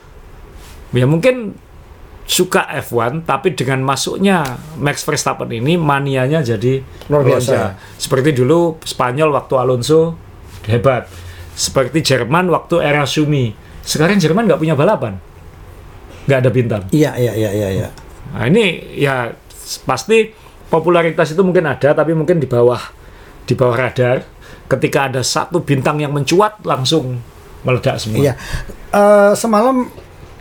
[0.94, 1.58] ya mungkin
[2.26, 7.78] suka F1 tapi dengan masuknya Max Verstappen ini manianya jadi Luar biasa.
[7.96, 10.18] Seperti dulu Spanyol waktu Alonso
[10.66, 11.06] hebat.
[11.56, 13.54] Seperti Jerman waktu era Sumi.
[13.80, 15.16] Sekarang Jerman nggak punya balapan.
[16.26, 16.82] Nggak ada bintang.
[16.90, 17.88] Iya, iya, iya, iya, iya.
[18.34, 19.30] Nah ini ya
[19.86, 20.34] pasti
[20.66, 22.82] popularitas itu mungkin ada tapi mungkin di bawah
[23.46, 24.26] di bawah radar.
[24.66, 27.22] Ketika ada satu bintang yang mencuat langsung
[27.62, 28.18] meledak semua.
[28.18, 28.34] Iya.
[28.90, 29.86] Eh, semalam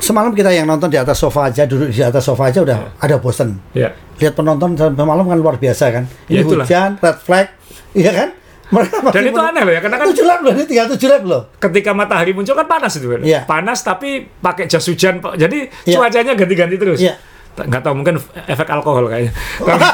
[0.05, 3.15] semalam kita yang nonton di atas sofa aja, duduk di atas sofa aja udah ada
[3.17, 3.57] bosen.
[3.73, 3.89] Ya.
[4.15, 6.03] Lihat penonton sampai malam kan luar biasa kan.
[6.25, 6.63] Ini Ya, itulah.
[6.63, 7.47] hujan, red flag,
[7.91, 8.29] iya kan?
[8.65, 11.23] Mereka Dan itu aneh loh ya karena kan tujuh lap loh, ini tinggal tujuh lap
[11.23, 11.41] loh.
[11.55, 13.21] ketika matahari muncul kan panas itu kan.
[13.21, 13.39] Iya.
[13.43, 15.21] Panas tapi pakai jas hujan.
[15.21, 15.95] Jadi Iya.
[15.97, 16.97] cuacanya ganti-ganti terus.
[16.97, 17.13] Iya.
[17.57, 19.31] Nggak tahu mungkin efek alkohol kayaknya.
[19.57, 19.87] Karena,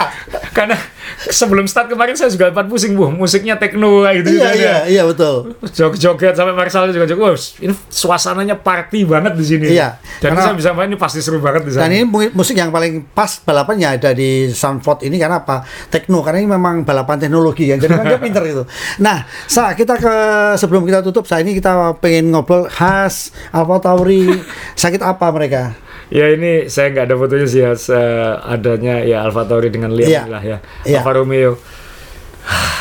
[0.56, 0.76] karena
[1.24, 4.28] sebelum start kemarin saya juga sempat pusing bu, musiknya techno kayak gitu.
[4.34, 5.54] Iya, iya, iya betul.
[5.64, 7.22] Joget-joget sampai Marcel juga joget.
[7.22, 9.66] Wah, ini suasananya party banget di sini.
[9.70, 11.86] Iya, Dan karena- saya bisa main ini pasti seru banget di sana.
[11.86, 15.62] Dan ini mu- musik yang paling pas balapannya ada di Soundford ini karena apa?
[15.86, 17.78] Tekno karena ini memang balapan teknologi kan.
[17.78, 18.62] Jadi dia pinter itu.
[18.98, 20.14] Nah, sa kita ke
[20.56, 24.26] sebelum kita tutup, saya ini kita pengen ngobrol khas Alfa Tauri
[24.74, 25.78] sakit apa mereka?
[26.08, 27.96] Ya ini saya nggak ada fotonya sih ya, se-
[28.40, 30.22] adanya ya Alfa Tauri dengan Liam Iya.
[30.26, 30.58] lah ya.
[30.82, 31.00] Iya.
[31.00, 31.56] Alfa Romeo.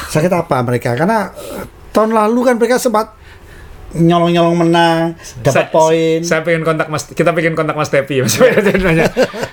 [0.09, 0.93] Sakit apa mereka?
[0.93, 1.31] Karena
[1.89, 3.15] tahun lalu kan mereka sempat
[3.93, 6.17] nyolong-nyolong menang, dapat poin.
[6.19, 8.33] Saya pengen kontak Mas, kita pengen kontak Mas Tepi Mas.
[8.81, 9.05] Nanya.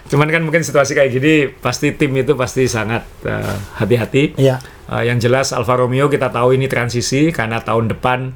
[0.08, 4.34] Cuman kan mungkin situasi kayak gini pasti tim itu pasti sangat eh, hati-hati.
[4.34, 4.56] Iya.
[4.88, 8.32] Eh, yang jelas Alfa Romeo kita tahu ini transisi karena tahun depan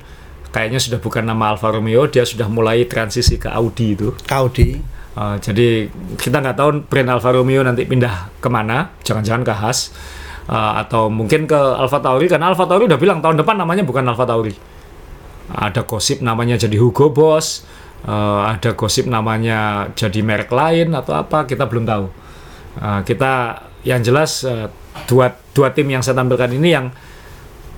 [0.53, 4.12] kayaknya sudah bukan nama Alfa Romeo, dia sudah mulai transisi ke Audi itu.
[4.28, 4.76] Audi.
[5.15, 5.87] Uh, jadi
[6.19, 9.95] kita nggak tahu brand Alfa Romeo nanti pindah ke mana, jangan-jangan ke Haas
[10.51, 14.03] uh, atau mungkin ke Alfa Tauri karena Alfa Tauri udah bilang tahun depan namanya bukan
[14.11, 14.55] Alfa Tauri.
[15.55, 17.62] Ada gosip namanya jadi Hugo Boss,
[18.11, 22.07] uh, ada gosip namanya jadi merek lain atau apa kita belum tahu.
[22.83, 24.67] Uh, kita yang jelas uh,
[25.07, 26.91] dua dua tim yang saya tampilkan ini yang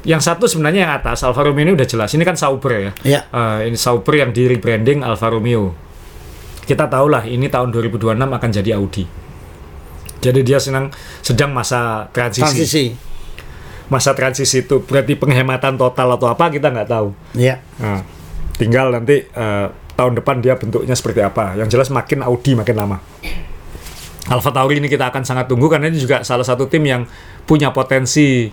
[0.07, 2.93] yang satu sebenarnya yang atas Alfa Romeo ini udah jelas ini kan Sauber ya.
[3.03, 3.21] Iya.
[3.27, 5.75] Eh, ini Sauber yang di rebranding Alfa Romeo.
[6.67, 9.05] Kita tahu lah ini tahun 2026 akan jadi Audi.
[10.19, 10.91] Jadi dia senang
[11.23, 12.43] sedang masa transisi.
[12.43, 12.85] Transisi.
[13.87, 17.15] Masa transisi itu berarti penghematan total atau apa kita nggak tahu.
[17.39, 17.63] Iya.
[17.79, 18.03] Nah,
[18.59, 21.55] tinggal nanti eh, tahun depan dia bentuknya seperti apa.
[21.55, 22.99] Yang jelas makin Audi makin lama.
[24.27, 27.07] Alfa Tauri ini kita akan sangat tunggu karena ini juga salah satu tim yang
[27.47, 28.51] punya potensi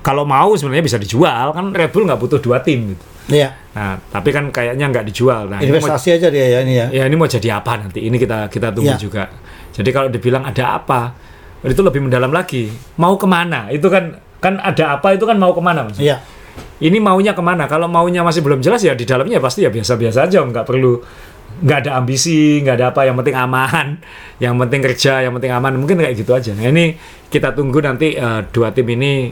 [0.00, 3.04] kalau mau sebenarnya bisa dijual kan Red Bull nggak butuh dua tim gitu.
[3.30, 3.54] Iya.
[3.72, 5.46] Nah, tapi kan kayaknya nggak dijual.
[5.46, 6.86] Nah, ini mau, Investasi aja dia ya ini ya.
[6.90, 8.02] ya ini mau jadi apa nanti?
[8.02, 8.98] Ini kita kita tunggu Ya.
[8.98, 9.24] juga.
[9.72, 11.14] Jadi kalau dibilang ada apa,
[11.62, 12.68] itu lebih mendalam lagi.
[12.98, 13.70] Mau ke mana?
[13.70, 15.96] Itu kan kan ada apa itu kan mau ke mana mas?
[16.02, 16.18] Iya.
[16.82, 17.70] Ini maunya ke mana?
[17.70, 20.98] Kalau maunya masih belum jelas ya di dalamnya pasti ya biasa-biasa aja, nggak perlu
[21.62, 23.06] nggak ada ambisi, nggak ada apa.
[23.06, 23.86] Yang penting aman,
[24.42, 25.72] yang penting kerja, yang penting aman.
[25.78, 26.50] Mungkin kayak gitu aja.
[26.58, 26.98] Nah ini
[27.30, 29.30] kita tunggu nanti eh, dua tim ini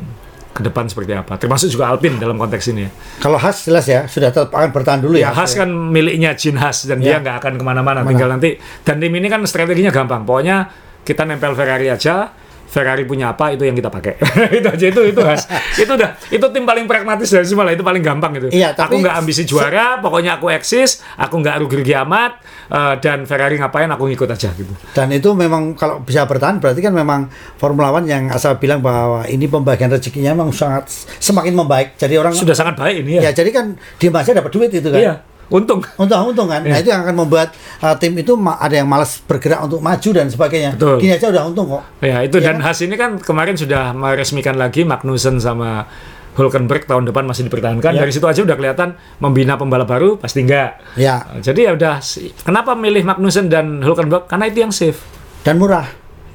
[0.51, 1.39] ke depan seperti apa.
[1.39, 2.91] Termasuk juga Alpine dalam konteks ini ya.
[3.23, 5.37] Kalau khas jelas ya sudah tetap akan bertahan dulu Ya, ya.
[5.37, 7.17] Haas kan miliknya Jin Haas dan Ya.
[7.17, 8.03] dia nggak akan ke mana-mana.
[8.03, 8.11] Mana?
[8.11, 10.27] Tinggal nanti dan tim ini kan strateginya gampang.
[10.27, 10.67] Pokoknya
[11.07, 12.35] kita nempel Ferrari aja.
[12.71, 14.15] Ferrari punya apa itu yang kita pakai.
[14.63, 15.51] itu aja itu itu Haas.
[15.75, 17.75] itu udah itu tim paling pragmatis dari semua lah.
[17.75, 18.47] Itu paling gampang itu.
[18.55, 19.99] Iya, tapi aku nggak ambisi juara.
[19.99, 21.03] Pokoknya aku eksis.
[21.19, 22.39] Aku nggak rugi-rugi amat.
[22.71, 24.71] eh, dan Ferrari ngapain aku ngikut aja gitu.
[24.95, 27.27] Dan itu memang kalau bisa bertahan berarti kan memang
[27.59, 30.87] Formula One yang asal bilang bahwa ini pembagian rezekinya memang sangat
[31.19, 31.99] semakin membaik.
[31.99, 33.43] Jadi orang Sudah sangat baik ini ya ya.
[33.43, 35.03] jadi kan dia aja dapat duit itu kan.
[35.03, 35.15] Iya.
[35.51, 35.83] Untung.
[35.99, 36.63] Untung-untung kan.
[36.63, 36.83] Nah Iya.
[36.83, 37.51] itu yang akan membuat
[37.83, 40.79] uh, tim itu ada yang malas bergerak untuk maju dan sebagainya.
[40.79, 41.03] Betul.
[41.03, 41.83] Gini aja udah untung kok.
[42.01, 42.71] Ya itu Iya dan kan?
[42.71, 45.91] Haas ini kan kemarin sudah meresmikan lagi Magnussen sama
[46.31, 47.99] Hulkenberg tahun depan masih dipertahankan.
[47.99, 48.07] Ya.
[48.07, 50.79] Dari situ aja udah kelihatan membina pembalap baru pasti enggak.
[50.95, 51.99] Ya Jadi ya udah
[52.47, 54.31] kenapa milih Magnussen dan Hulkenberg?
[54.31, 55.03] Karena itu yang safe.
[55.41, 55.89] dan murah.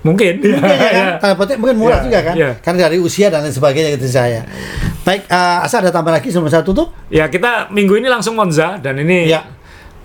[0.05, 0.33] Mungkin.
[0.37, 0.93] Mungkin ya kan?
[0.93, 1.07] Ya.
[1.17, 2.35] Tanda petik mungkin murah juga kan?
[2.61, 4.45] Karena dari usia dan lain sebagainya gitu saya.
[5.01, 6.93] Baik, uh, Asa ada tambah lagi sebelum saya tutup?
[7.09, 9.45] Ya kita minggu ini langsung Monza dan ini Ya.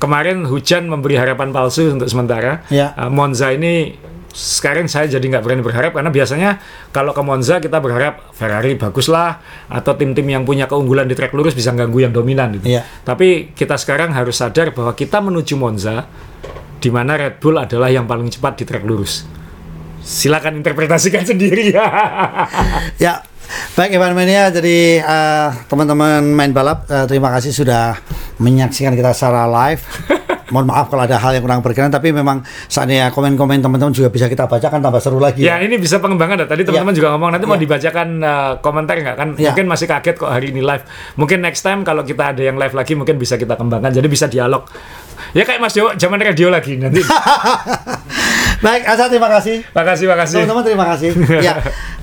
[0.01, 2.65] kemarin hujan memberi harapan palsu untuk sementara.
[2.73, 2.97] Ya.
[2.97, 3.97] Uh, Monza ini
[4.31, 6.63] sekarang saya jadi nggak berani berharap karena biasanya
[6.95, 11.35] kalau ke Monza kita berharap Ferrari bagus lah atau tim-tim yang punya keunggulan di trek
[11.35, 12.71] lurus bisa ganggu yang dominan gitu.
[12.79, 12.87] Iya.
[13.03, 16.07] Tapi kita sekarang harus sadar bahwa kita menuju Monza
[16.81, 19.40] di mana Red Bull adalah yang paling cepat di trek lurus.
[20.01, 21.87] Silakan interpretasikan sendiri ya.
[22.97, 23.13] Ya,
[23.73, 24.49] baik Evan Mania.
[24.49, 27.97] Jadi eh, teman-teman main balap, eh, terima kasih sudah
[28.37, 29.83] menyaksikan kita secara live.
[30.51, 34.27] Mohon maaf kalau ada hal yang kurang berkenan, tapi memang saatnya komen-komen teman-teman juga bisa
[34.27, 35.47] kita bacakan tambah seru lagi.
[35.47, 36.43] Ya ini bisa pengembangan.
[36.43, 36.49] dah.
[36.51, 36.99] Tadi teman-teman Ya.
[36.99, 37.63] juga ngomong nanti mau Ya.
[37.63, 39.29] dibacakan uh, komentar nggak kan?
[39.39, 39.55] Ya.
[39.55, 40.83] Mungkin masih kaget kok hari ini live.
[41.15, 43.95] Mungkin next time kalau kita ada yang live lagi mungkin bisa kita kembangkan.
[43.95, 44.67] Jadi bisa dialog.
[45.39, 46.99] Ya kayak Mas Dewo zaman radio lagi nanti.
[48.61, 49.65] Baik, Asa terima kasih.
[49.73, 50.37] makasih makasih.
[50.45, 51.11] Teman-teman terima kasih.
[51.49, 51.55] ya.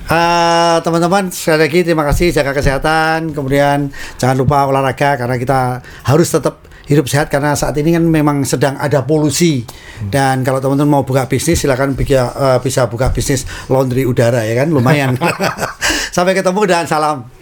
[0.10, 6.28] eh, teman-teman sekali lagi terima kasih jaga kesehatan, kemudian jangan lupa olahraga karena kita harus
[6.34, 9.68] tetap hidup sehat karena saat ini kan memang sedang ada polusi
[10.08, 14.58] dan kalau teman-teman mau buka bisnis silakan bisa, eh, bisa buka bisnis laundry udara ya
[14.58, 15.14] kan lumayan.
[16.16, 17.37] Sampai ketemu dan salam.